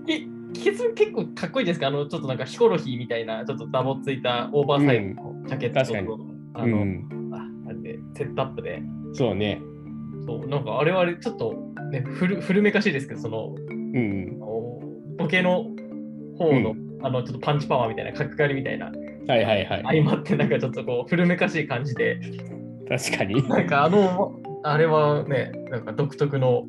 [0.08, 1.88] え、結構かっこいいですか？
[1.88, 6.08] あの、ちょっとなんかヒコロヒーみたいな、ちょっとダボついたオーバーサイズのジャケットと、確かに
[6.56, 9.62] あの、うん、ああれで、セットアップで、そうね。
[10.26, 11.54] そう、なんかあれはあれ、ちょっと、
[11.92, 14.40] ね、古古めかしいですけど、その、うん。
[15.18, 15.68] ボケの
[16.38, 18.92] 方の、あの、ちょっとパンチパワーみたいな、角刈りみたいな、
[19.28, 19.84] はいはいはい。
[19.84, 22.20] 相まって、なんかちょっとこう、古めかしい感じで、
[22.90, 23.48] 確かに。
[23.48, 26.66] なんかあの、あれはね、なんか独特の、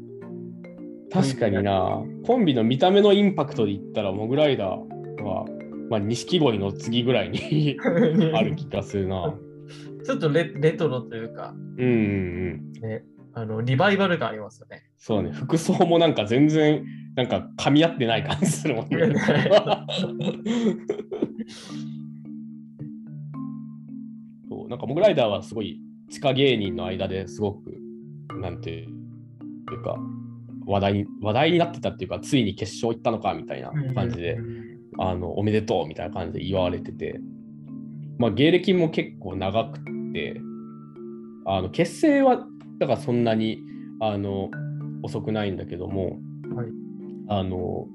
[1.12, 2.02] 確かにな。
[2.26, 5.44] コンビの見た目のインパクトで言ったら、モグライダーは、
[5.90, 7.76] まあ、錦鯉の次ぐらいに
[8.34, 9.34] ある気がするな。
[10.04, 12.88] ちょっとレレトロというか、うんうんうん。
[12.88, 13.04] ね、
[13.36, 14.84] あのリバイバル感ありますよね。
[14.96, 15.32] そうね。
[15.32, 18.96] 服装もなんか全然、なんか噛み合ってない感じするもんね。
[24.48, 27.74] そうなんかモグライダーはすごい地下芸人の間ですごく
[28.40, 29.98] なんていうか
[30.66, 34.38] 話題に話題になってたっていうかついに決勝行ったのかみたいな感じで、
[34.98, 37.20] あのおめでとうみたいな感じで祝われてて、
[38.18, 39.80] まあ、芸歴も結構長く
[40.12, 40.40] て
[41.46, 42.46] あの結成は
[42.78, 43.60] だからそんなに
[44.00, 44.50] あの
[45.02, 46.18] 遅くないんだけども、
[46.54, 46.66] はい。
[47.26, 47.86] あの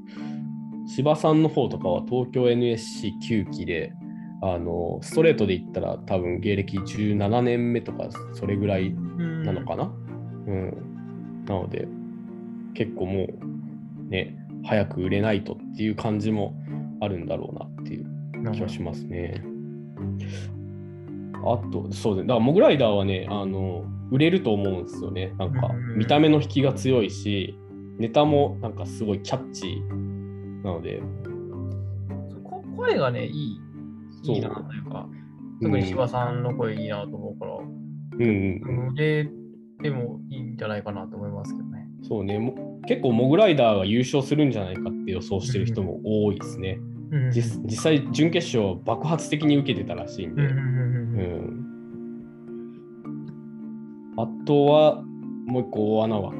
[0.88, 3.94] 芝さんの方とかは東京 NSC9 期で
[4.42, 11.88] あのストレートで言ったら多分芸歴17年目とかそれぐらいなのかな、うん、なので
[12.74, 13.28] 結構も
[14.08, 16.56] うね早く売れないとっていう感じも
[17.02, 18.06] あるんだろうなっていう
[18.52, 19.44] 気がしますね。
[21.42, 22.24] あと、そうですね。
[22.24, 25.34] だから、モグライダーはね、あの、売れると思うんですよね。
[25.38, 27.58] なんかうん、見た目の引きが強いし、
[27.98, 31.02] ネタもなんかすごいキャッチーなので、
[32.43, 33.62] こ声がね、いい、
[34.24, 35.08] いいなというか、
[35.62, 39.30] 特に柴さんの声いいなと思うから、うんうんうん、で、
[39.82, 41.88] でもいいんじゃないかなと思いますけどね。
[42.04, 42.39] そうね。
[42.39, 46.80] も結構、モグライダーが優勝するんじゃないかって予想してる人も多いですね。
[46.80, 50.43] うん実実際、準決勝爆発的に受けてたらしいんで。
[50.43, 51.68] うんうんうんうん
[54.21, 55.01] あとは、
[55.45, 56.38] もう一個大穴枠、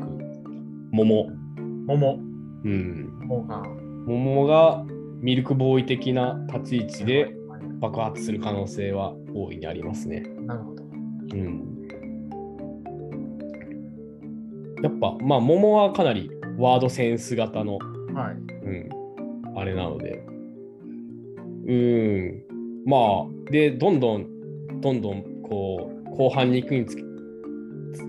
[0.92, 1.28] 桃。
[1.58, 1.86] うん。
[1.86, 2.20] 桃。
[2.66, 3.20] うん。
[3.26, 3.64] 桃が。
[4.06, 4.86] 桃が
[5.22, 7.34] ミルクボーイ的な立ち位置で
[7.80, 10.24] 爆発する可能性は大いにありますね。
[10.46, 10.84] なるほど。
[10.84, 11.88] うん。
[14.84, 18.36] やっぱ、まあ、桃はかなりワードセンス型の、はい。
[18.66, 18.72] う
[19.56, 20.22] ん、あれなので。
[21.66, 22.44] うん。
[22.86, 24.28] まあ、で、どんどん、
[24.82, 27.09] どんどん、こう、後半に行くにつ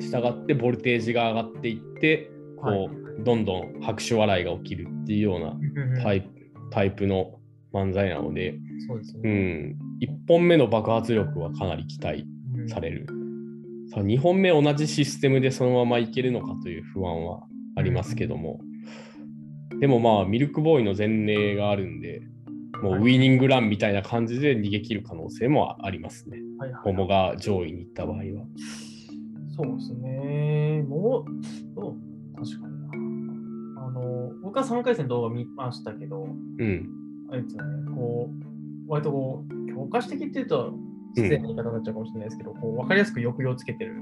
[0.01, 6.29] 従って、ボルテージが上がっていって、こう、はいどんどん拍手笑いが起きるっていうようなタイプ
[6.71, 7.41] タイプの
[7.73, 9.21] 漫才なので、うそうですね。
[9.29, 12.25] ん、1本目の爆発力はかなり期待
[12.69, 13.07] される。
[13.93, 17.43] さあ2本目同じシステムでそのままいけるのかという不安は
[17.77, 18.61] ありますけども、
[19.81, 22.23] でもまあミルクボーイの前例があるんで、
[22.83, 26.39] もうウィニングランみたいな感じで逃げ切る可能性もありますね。
[26.59, 28.23] はいはい桃が上位に行った場合は。
[29.63, 30.85] そうですね。
[30.89, 31.45] もう、
[31.75, 31.97] そう
[32.37, 33.83] 確かにな。
[33.83, 36.27] あの、僕は3回戦動画見ましたけど、
[36.59, 36.89] うん。
[37.31, 38.31] あれですよね、こ
[38.87, 40.75] う、割とこう、教科書的っていうと、
[41.17, 43.97] 失礼な言い方になっちゃうかもしれないですけど、こう分かりやすく抑揚つけてる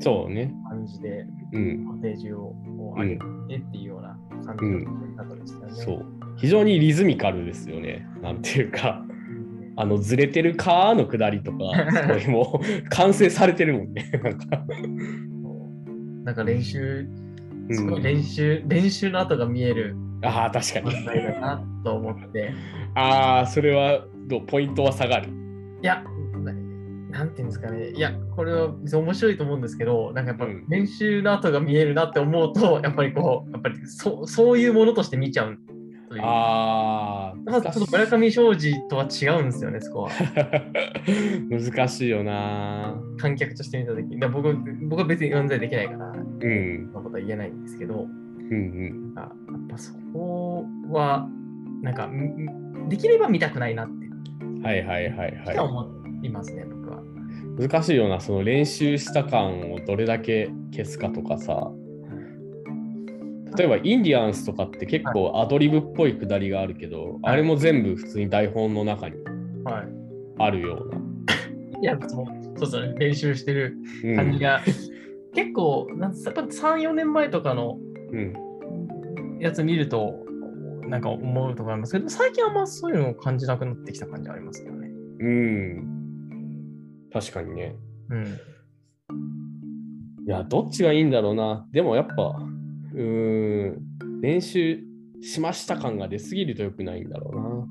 [0.00, 0.54] そうね。
[0.68, 1.84] 感じで、うん。
[1.86, 3.24] ボルテージをこう上げて
[3.56, 4.66] っていうような感じ
[5.16, 5.82] の方でしたよね。
[5.82, 6.06] そう。
[6.36, 8.06] 非常にリズミカルですよね。
[8.20, 9.04] なんていうか。
[9.76, 11.58] あのずれてるかの下りとか、
[11.90, 14.10] すごいもう完成されてるもんね。
[14.22, 14.46] なんか
[16.24, 17.06] なんか練習、
[17.68, 21.04] うんすごい練習、練習の跡が見えるああ、確かに。
[21.04, 22.52] だなと思って。
[22.94, 24.46] ああ、それはどう？
[24.46, 25.28] ポイントは下がる？
[25.82, 26.04] いや、
[26.44, 26.52] な
[27.18, 27.90] なんていうんですかね。
[27.90, 35.58] いや、これは面白いと思うんですけど、なんかやっぱうん練習の跡が見えるなって思うと、やっぱりこう、やっぱりそうそういうものとして見ちゃう
[36.12, 36.22] という。
[36.24, 40.10] ああ、まずちょっと村上庄司とは違うんですよね、そこは。
[41.50, 42.94] 難しいよな。
[43.18, 44.18] 観客として見たとき。
[44.18, 44.54] だ僕
[44.88, 46.90] 僕は別に漫才できないから、うん。
[46.92, 48.06] そんなことは言えないんですけど、
[48.50, 49.30] うんあやっ
[49.70, 51.26] ぱそこは、
[51.82, 54.06] なんか、んできれば見たくないなって
[54.42, 54.62] うん。
[54.62, 55.90] はいはいはいは思
[56.22, 57.02] いますね、僕は。
[57.58, 57.68] い。
[57.68, 61.72] 難しいよな、その練習した感をどれだけ消すかとかさ。
[63.56, 69.16] 例えばインディアンスとかって結構アドリブっぽいくだりがあるけど、あれも全部普通に台本の中に
[69.64, 69.88] はい。
[70.38, 71.00] あるような。
[71.80, 74.60] いや、そうそう、ね、練習してるうん感じが、
[75.34, 77.78] 結構、なんやっぱ3、4年前とかの
[78.12, 78.34] うん
[79.40, 80.24] やつ見ると、
[80.86, 84.88] なんか思うとこありますけど、最近はあんまそういうのを感じなくなってきた感じありますけどね。
[85.20, 85.86] うん。
[87.12, 87.76] 確かにね。
[88.10, 88.26] うん。
[90.24, 91.66] いや、どっちがいいんだろうな。
[91.72, 92.38] でもやっぱ、
[92.94, 94.80] うーん、練習
[95.20, 97.68] しました感が出すぎると良くないんだろ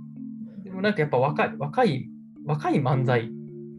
[0.63, 2.09] でもなんかやっぱ若い、若い、
[2.45, 3.31] 若い漫才、う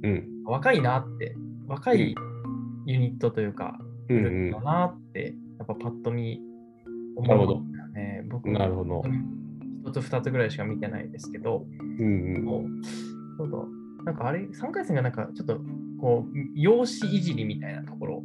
[0.02, 0.10] な。
[0.10, 0.28] うん。
[0.44, 1.34] 若いなって、
[1.66, 2.14] 若い
[2.86, 3.78] ユニットというか、
[4.08, 6.40] うんだなって、やっぱパッと見
[7.16, 8.22] 思なるほどうんだよね。
[8.28, 9.02] 僕なるほど。
[9.86, 11.66] 一つ二つぐらいしか見てないですけど、
[11.98, 12.44] うんうん。
[12.44, 12.62] もう
[13.38, 13.68] そう
[14.04, 15.60] なんかあれ、3回戦がなんかちょっと
[16.00, 18.22] こう、容姿いじりみたいなところ、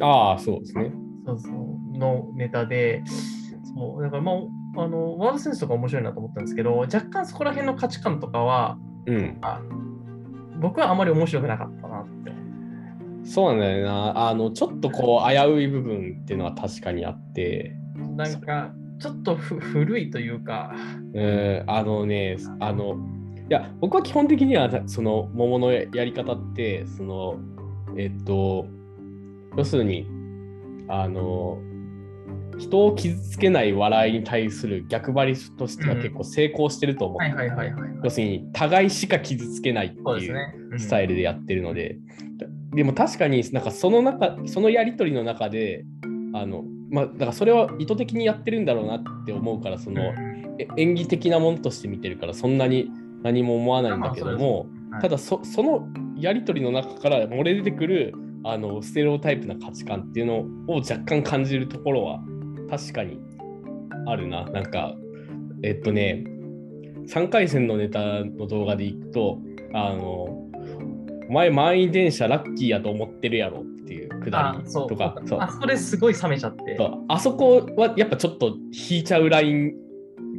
[0.00, 0.92] ああ、そうですね。
[1.26, 3.02] そうそう、のネタで、
[3.76, 9.38] そう、だからまあ、あの、ワードセンスとか面白いなと思ったんですけど、若干そこら辺の価値観とかは、うん。
[9.42, 9.60] あ
[10.58, 12.32] 僕はあまり面白くなかったなって。
[13.24, 14.28] そうなんだよな。
[14.28, 17.76] あの、ちょっとこう、危うい部分っていうのは確かにあって、
[18.16, 20.72] なんか、ちょっとふ古いというか、
[21.14, 22.96] えーあのね、あの、
[23.48, 27.38] いや、僕は基本的には、その、桃のやり方って、その、
[27.96, 28.66] えっと、
[29.56, 30.06] 要するに、
[30.88, 31.58] あの、
[32.58, 37.18] 人を傷つけない笑いに対する逆張りとしてはうん結構成功してると思う。
[38.02, 41.98] 要するに、互いしか傷つけないっていうスタイルでやってるので、
[42.72, 45.84] でも確かになんかその中そのやり取りの中で
[46.34, 50.12] あのまあだからそれは意図的にやってるんだろうなって思うからその
[50.58, 52.90] え演技的なものとして見てるからそんなに
[53.22, 55.02] 何も思わないんだけども、はい。
[55.02, 55.88] ただそその
[56.18, 58.14] やり取りの中から漏れ出てくる
[58.44, 62.20] あのステレオタイプな価値観っていうのを若干感じるところは
[62.68, 63.20] 確かに。
[64.06, 64.44] あるな。
[64.44, 64.94] なんか
[65.62, 66.24] えっとね
[67.06, 69.38] 3回戦のネタの動画でいくと
[69.72, 70.46] あの
[71.28, 74.88] お前満員電車ラッキーやと思ってるやろっていうくだりあそう。
[74.88, 75.40] とかそう。
[75.40, 79.72] あそれすごい冷めちゃって、あそこはやっぱちょっと引いちゃうライン、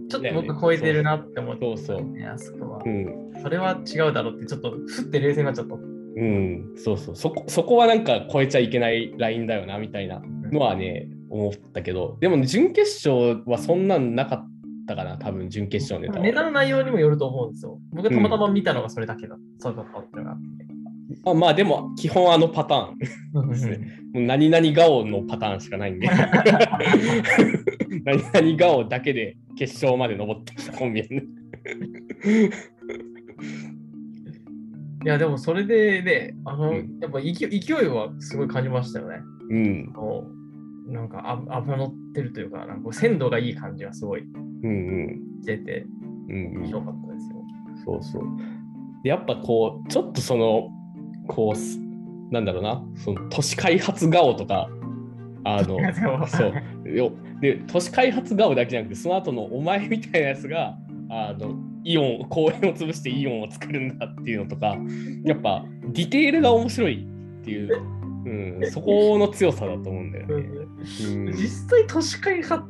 [0.09, 1.97] ちょっと僕超えてるなって思って、そう。
[1.97, 2.81] そうね、あそこは。
[2.85, 2.89] う。
[2.89, 5.75] ん、それは違うだろうって、ちょっとふって冷静になっちゃった。
[5.75, 5.79] う
[6.19, 7.15] ん、そうそう。
[7.15, 14.49] そこ、そこはなんか超えちゃいけないラインだよなみたいなのはね、思ったけど、でも、準決勝はそんなんなかっ
[14.87, 16.25] たかな、多分準決勝のネタは。
[16.25, 17.79] ネタの内容にもよると思うんですよ。
[17.91, 19.35] 僕がたまたま見たのがそれだけだ。
[19.59, 20.67] そうだったっていうのがあって。
[21.25, 22.91] あまあでも、基本あのパター
[23.41, 23.99] ンですね。
[24.13, 26.07] もう何々顔のパターンしかないんで。
[28.05, 31.23] 何々顔だけで決勝まで登ってきたコンビやね。
[35.05, 39.19] いや、でもそれでね、あの、うんやっぱ勢い勢いはすごい感じましたよね。
[39.49, 39.93] うん、
[40.88, 44.23] なんかあ油乗ってるというか、なんか鮮度がいい感じがすごい
[44.63, 44.73] うん、う
[45.39, 45.86] ん、してて、
[46.30, 47.38] うんうん面白かったですよ。
[47.86, 48.23] そうそう。
[49.04, 50.69] で、やっぱこう、ちょっとその、
[51.28, 51.80] こうす、
[52.32, 54.69] なんだろうな、その都市開発顔とか、
[55.44, 55.77] あの、
[56.27, 56.48] そ
[56.85, 56.90] う。
[56.90, 57.12] よ
[57.42, 60.77] で、都市開発顔だけじゃなくて、その後のお前みたいなやつが、
[61.10, 64.75] あの、イオン、公園を潰してイオンを作るんだっていうのとか、
[65.23, 65.63] やっぱ
[65.94, 67.08] ディテールが面白い
[67.42, 67.96] っていう、
[68.28, 70.34] うん、そこの強さだと思うんだよね。
[70.34, 70.67] うん
[71.32, 72.63] 実際都市開発、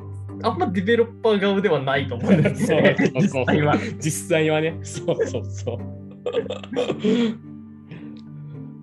[0.43, 2.95] あんまディベロッパー側ではないと思うんですよね。
[2.97, 3.77] そうそうそう実際は。
[3.99, 5.79] 実際はね、そうそうそう。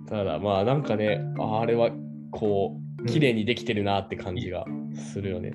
[0.08, 1.90] ただまあなんかね、あれは
[2.32, 4.64] こう、綺麗にできてるなって感じが
[4.94, 5.52] するよね。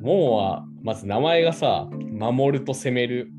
[0.00, 3.30] もうは、まず名前がさ、守ると攻める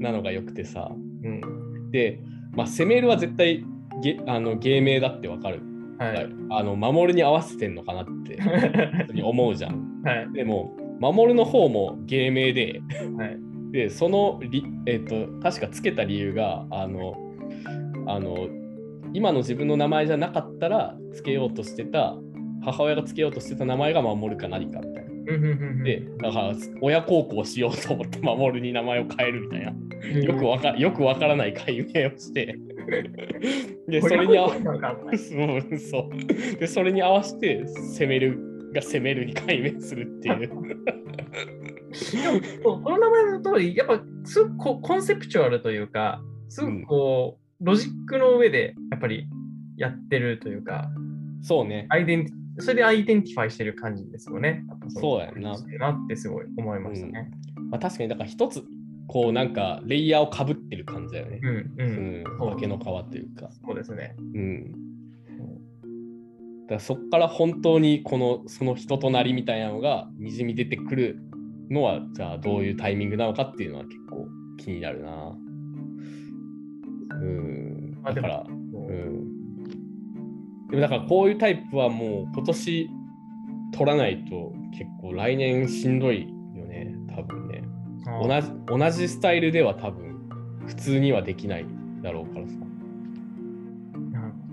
[0.00, 1.90] なのがよくてさ、うん。
[1.90, 2.20] で、
[2.52, 3.64] まあ、攻めるは絶対
[4.02, 5.62] ゲあの芸名だってわかる。
[6.00, 6.28] はい。
[6.50, 8.38] あの守るに合わせてんのかなって
[9.22, 10.02] 思うじゃん。
[10.02, 10.32] はい。
[10.32, 12.80] でも、守るの方も芸名で、
[13.18, 13.38] はい。
[13.70, 17.16] で、そのり、えっと確かつけた理由が、あの
[18.06, 18.48] あの
[19.12, 22.16] 今の自分の名前じゃなかったらつけようとしてた
[22.62, 25.84] 母親がつけようとしてた名前が守るか何かみたいな。
[25.84, 29.74] で、だから親孝行しようと思って守るに名前を変えるみたいな。
[30.22, 32.56] よくわかよくわからない解明をして。
[33.88, 38.38] で、それに合わそうそうでそれに合わせて攻める
[38.74, 40.50] が攻めるに解明するっていう。
[42.62, 49.26] そうこの名前の通り、やっぱすごくコンセプチュアルというか、すごくこう、ロジックの上でやっぱり
[49.76, 50.90] やってるというか、
[51.42, 51.86] そうね。
[51.88, 54.64] アイデンティそれでアイデンティファイしてる感じですよね。
[54.88, 55.56] そうやんな。
[55.78, 57.30] なってすごい思いましたね。
[57.70, 58.62] まあ、確かに、だから一つ、
[59.10, 61.40] こうなんかレイヤーをかぶってる感じだよね。
[61.42, 62.24] うんうん。
[62.28, 63.50] うん、化けの皮というか。
[63.66, 64.14] そうですね。
[64.18, 64.70] うん。
[64.70, 71.18] だからそこから本当にこのその人となりみたいなのがにじみ出てくる
[71.70, 75.36] のはじゃあどういうタイミングなのかっていうのは結構気になるな。
[77.10, 78.02] うん。
[78.04, 79.66] だから、うん。
[80.70, 82.88] でもだからこういうタイプはもう今年
[83.72, 87.49] 取らないと結構来年しんどいよね、多分ね。
[88.04, 90.28] 同じ同じスタイルでは多分
[90.66, 91.66] 普通にはできない
[92.02, 92.52] だろうからさ。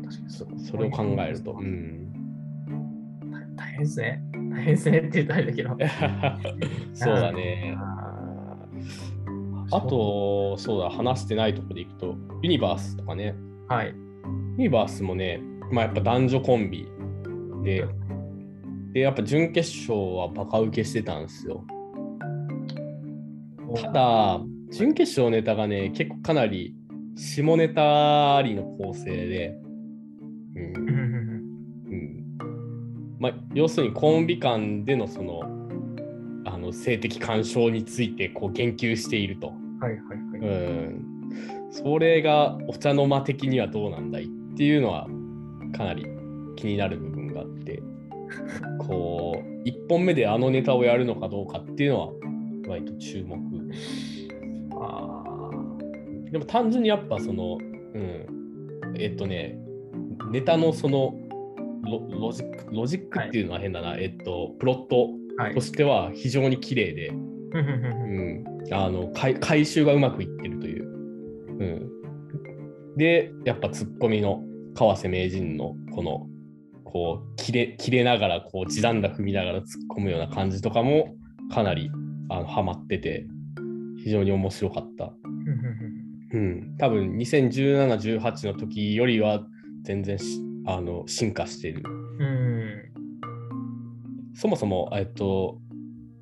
[0.04, 1.54] 確かにそそれを考えると。
[1.54, 2.08] うん。
[3.56, 4.22] 大変ですね。
[4.34, 5.70] 大変ですねって言ったらあれだけど。
[6.94, 7.76] そうだね。
[9.72, 13.36] あと、そうだ、話してないところでいくと、ユニバースとかね。
[13.68, 13.88] はい。
[13.88, 13.94] ユ
[14.58, 15.42] ニバースもね、
[15.72, 16.88] まあ、やっぱ男女コンビ
[17.64, 17.86] で、
[18.94, 21.66] で、やっぱ準決勝はバカ受けしてたんですよ。
[23.76, 24.42] ただ、
[24.72, 26.76] 準決勝ネタがね、結構かなり
[27.16, 29.56] 下ネタありの構成で、
[30.56, 30.76] うん。
[30.76, 31.18] うん
[33.20, 35.42] まあ、要するにコンビ間でのその
[36.46, 39.48] あの性的干渉についてこう言及していると。
[39.48, 40.40] はいはいはい。
[40.40, 40.54] う
[40.90, 41.18] ん。
[41.72, 45.08] それがお茶の間的にはどうなんだいっていうのは
[45.76, 46.06] かなり
[46.56, 47.82] 気になる部分があって、
[48.80, 52.14] こう、1本目であのネタをやるのかどうかっていうのは
[52.68, 53.47] 割と注目。
[54.72, 55.50] あ
[56.32, 59.58] でも単純にやっぱその、うん、えっとね、
[60.32, 61.14] ネタのその
[61.84, 65.56] ロロジック、ロジックっていうのは変だな、えっと、プロットはい。
[65.56, 65.62] と。
[65.62, 70.84] しては非常に綺麗で、うん、あの回回収がうまくいってるという。
[71.60, 71.64] う
[72.96, 74.44] ん、で、やっぱツッコミの
[74.76, 76.28] 川瀬名人のこの、
[76.84, 79.66] こう、切れ切れながら、こう、地団駄踏みながら突っ
[79.98, 81.16] 込むような感じとかも、
[81.52, 81.90] かなり
[82.30, 83.26] あのハマってて、
[84.04, 85.14] 非常に面白かった。
[86.34, 89.42] うん、多分2017、18の時よりは
[89.84, 91.84] 全然しあの進化してる。
[92.20, 92.84] うん。
[94.36, 95.60] そもそも、えっと、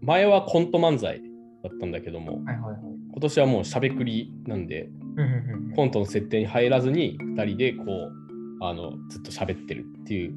[0.02, 1.22] 前はコント漫才
[1.64, 2.82] だったんだけども、はいはいはい。
[3.12, 10.34] 今年はもうしゃべくりなんで、うんコントの設定に入らずに2人でこう、あのずっと喋ってるっていう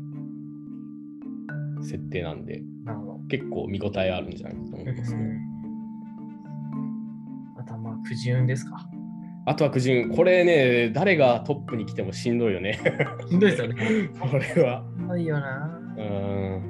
[1.84, 3.18] 設定なんで、なるほど。
[3.28, 5.47] 結構見応えあるんじゃないかと思いますね。
[8.06, 8.76] くじ運ですか？
[9.46, 12.78] あとは苦順、これね、誰がトップに来てもしんどいよね。
[13.30, 13.76] しんどいですよね。
[14.20, 14.84] これは。
[14.98, 15.80] しんどいよな。
[15.96, 16.60] うん。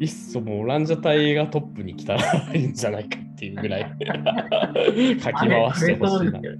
[0.00, 2.22] いっそもうランジャタイがトップに来たら
[2.54, 3.82] いいんじゃないかっていうぐらい
[5.20, 6.40] かき回してほしいな。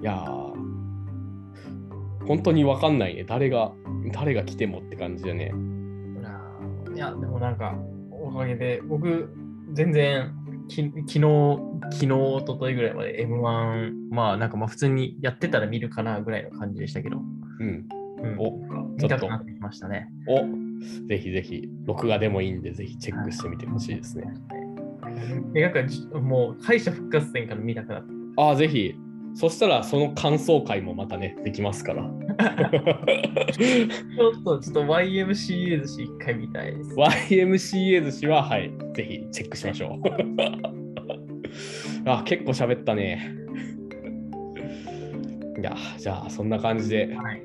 [0.00, 0.54] いやー、
[2.26, 3.24] 本当にわかんないね。
[3.24, 3.72] 誰が、
[4.12, 5.52] 誰が来てもって感じだね。
[6.94, 7.76] いや、でもなんか、
[8.20, 9.30] おかげで、僕、
[9.72, 10.32] 全然、
[10.68, 11.20] き昨日、
[11.92, 17.18] 昨日、おとといぐらいまで M1、まあなんかまあ普通にやってたら見るかなぐらいの感じでしたけど、
[17.60, 17.88] うん。
[18.20, 18.50] うん、お
[19.00, 20.08] 見たくなってきましたね。
[20.26, 20.40] お
[21.08, 24.24] ぜひぜひ、録画でもいいんで、ぜひチェックしてみてほしいですね。
[25.52, 28.12] でなんかじもう敗者復活戦から見たくなって。
[28.36, 28.94] ああ、ぜひ。
[29.38, 32.02] そしたら、その感想会もまたね、できますから。
[33.54, 36.92] ちょっと、ちょっと YMCA 寿司一回見たいです。
[36.96, 40.00] YMCA 寿司は、はい、ぜひチェックしましょう。
[42.10, 43.32] あ、結構喋ったね。
[45.56, 47.40] いや、じゃあ、そんな感じで、はい。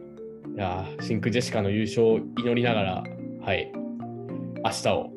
[0.56, 3.04] いや、シンクジェシカの優勝を祈りながら、
[3.42, 3.72] はい、
[4.66, 5.12] 明日を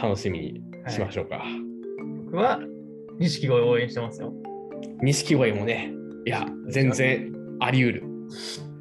[0.00, 1.42] 楽しみにしましょうか。
[2.26, 2.60] 僕は、
[3.18, 4.32] 錦鯉を応援してますよ。
[5.02, 5.92] 錦鯉もね、
[6.30, 8.04] いや、全然あり得る。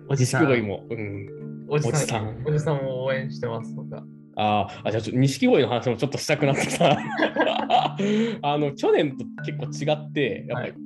[0.08, 0.42] おじさん。
[0.44, 2.44] 錦鯉も、うん、おじさん。
[2.46, 4.04] おじさんを応援してますとか。
[4.36, 6.96] あーあ、じゃあちょっと錦鯉の話もちょっとしたくなってきた。
[8.44, 10.78] あの去年と結構違って、やっぱり、は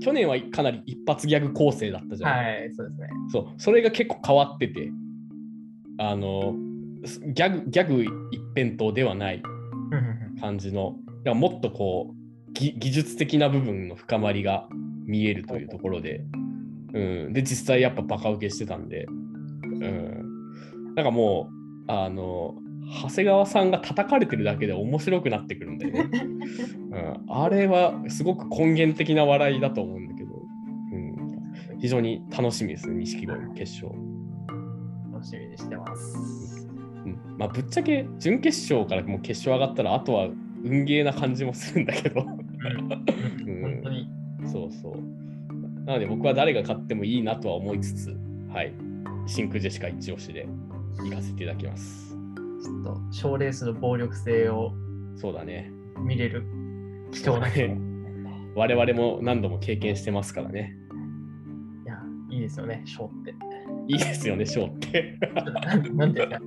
[0.00, 2.30] 去年はかなり一発ギャグ構成だったじゃん。
[2.30, 3.08] はい、そうですね。
[3.32, 4.92] そうそれが結構変わってて、
[5.98, 6.54] あの
[7.34, 9.42] ギャグギャグ一辺倒ではない
[10.40, 10.94] 感じの、
[11.24, 14.68] いやもっとこう、技技術的な部分の深まりが
[15.08, 16.22] 見えるというところで、
[16.92, 21.50] うん、で実際やっぱバカ受けしてたんで、うん、なんかも
[21.88, 22.54] うあの
[23.02, 26.10] 長谷川さんが叩かれてるだけで面白くなってくるんだよね。
[26.90, 30.30] うん、あれはすごく根源的な笑いだと思うんだけど、
[30.92, 33.92] うん、非常に楽しみですね、錦鯉の決勝。
[35.12, 36.68] 楽しみにしてます。
[37.04, 37.18] うん。
[37.36, 40.28] まあ、ぶっちゃけ準決勝からもう決勝上がったら、あとは
[40.64, 42.24] 運ゲーな感じもするんだけど、
[45.88, 48.14] なので僕は誰が勝ってもいいなとは思いつつ、
[48.52, 48.74] はい、
[49.26, 50.46] 真空ジェシカ一押しで
[51.02, 52.14] 行かせていただきます。
[52.62, 54.74] ちょっと賞レースの暴力性を
[55.16, 55.72] そうだね。
[55.96, 56.44] 見れる
[57.10, 57.68] 貴重な機会。
[57.68, 57.70] い
[58.54, 60.76] 我々も何度も経験してますからね。
[61.86, 61.96] や、
[62.28, 63.34] いいですよね、賞って。
[63.88, 64.88] いいですよね、ショーって。
[64.90, 64.98] て
[65.88, 66.38] いうんですか、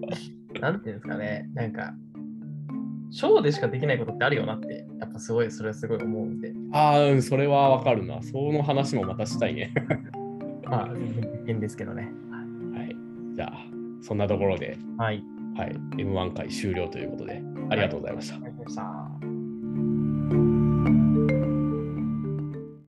[0.59, 1.95] なんていうんですかね、なんか、
[3.11, 8.21] 賞でしかできないことってあるよなって、やっぱすごい、それはすごい思うんで、ああ、うん、それはわかるな。
[8.23, 9.73] その話もまたしたいね。
[10.63, 12.09] まあ、全然実験ですけどね。
[12.73, 12.95] はい。
[13.35, 13.65] じゃあ、
[14.01, 15.21] そんなところで、はい。
[15.57, 18.35] はい、M1 回終了ということで、ありがとうございました。
[18.35, 19.00] ありがとうございました。